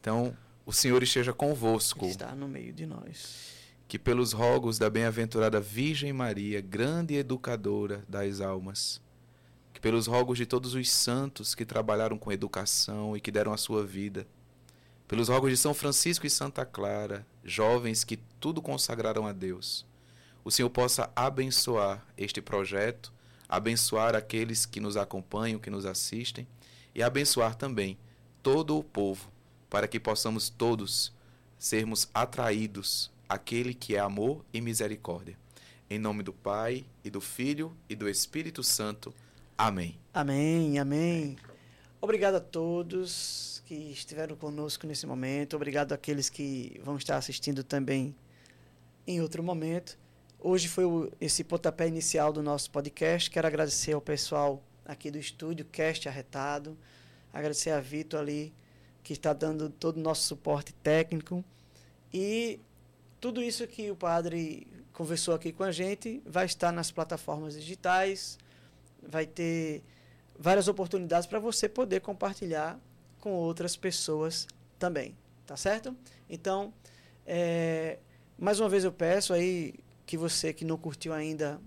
[0.00, 2.06] Então, O Senhor esteja convosco.
[2.06, 3.52] Está no meio de nós.
[3.88, 9.00] Que pelos rogos da bem-aventurada Virgem Maria, grande educadora das almas,
[9.74, 13.56] que pelos rogos de todos os santos que trabalharam com educação e que deram a
[13.56, 14.26] sua vida,
[15.08, 19.84] pelos rogos de São Francisco e Santa Clara, jovens que tudo consagraram a Deus,
[20.44, 23.12] o Senhor possa abençoar este projeto,
[23.48, 26.46] abençoar aqueles que nos acompanham, que nos assistem
[26.94, 27.98] e abençoar também
[28.42, 29.30] todo o povo,
[29.70, 31.12] para que possamos todos
[31.58, 35.38] sermos atraídos àquele que é amor e misericórdia.
[35.88, 39.14] Em nome do Pai, e do Filho, e do Espírito Santo.
[39.56, 39.98] Amém.
[40.12, 41.36] Amém, amém.
[42.00, 45.54] Obrigado a todos que estiveram conosco nesse momento.
[45.54, 48.14] Obrigado àqueles que vão estar assistindo também
[49.06, 49.96] em outro momento.
[50.40, 53.30] Hoje foi o, esse pontapé inicial do nosso podcast.
[53.30, 56.76] Quero agradecer ao pessoal aqui do estúdio, Cast Arretado.
[57.32, 58.52] Agradecer a Vitor ali,
[59.02, 61.44] que está dando todo o nosso suporte técnico.
[62.12, 62.60] E
[63.20, 68.38] tudo isso que o padre conversou aqui com a gente vai estar nas plataformas digitais,
[69.02, 69.82] vai ter
[70.38, 72.78] várias oportunidades para você poder compartilhar
[73.20, 74.46] com outras pessoas
[74.78, 75.96] também, tá certo?
[76.28, 76.72] Então,
[77.26, 77.98] é,
[78.38, 81.60] mais uma vez eu peço aí que você que não curtiu ainda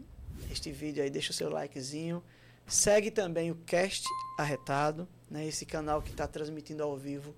[0.52, 2.22] este vídeo aí, deixa o seu likezinho,
[2.68, 4.06] segue também o Cast
[4.38, 7.36] Arretado, né, esse canal que está transmitindo ao vivo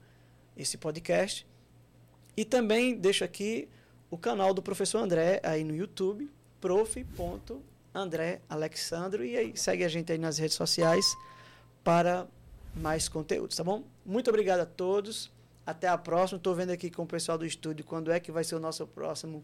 [0.55, 1.47] esse podcast,
[2.35, 3.67] e também deixo aqui
[4.09, 10.11] o canal do professor André aí no YouTube, prof.andré Alexandro, e aí segue a gente
[10.11, 11.05] aí nas redes sociais
[11.83, 12.27] para
[12.75, 13.83] mais conteúdos, tá bom?
[14.05, 15.31] Muito obrigado a todos.
[15.65, 16.37] Até a próxima.
[16.37, 18.87] Estou vendo aqui com o pessoal do estúdio quando é que vai ser o nosso
[18.87, 19.43] próximo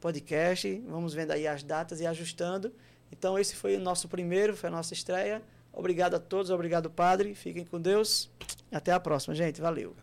[0.00, 0.82] podcast.
[0.88, 2.72] Vamos vendo aí as datas e ajustando.
[3.12, 5.42] Então, esse foi o nosso primeiro, foi a nossa estreia.
[5.72, 7.34] Obrigado a todos, obrigado, Padre.
[7.34, 8.30] Fiquem com Deus.
[8.70, 9.60] Até a próxima, gente.
[9.60, 9.94] Valeu.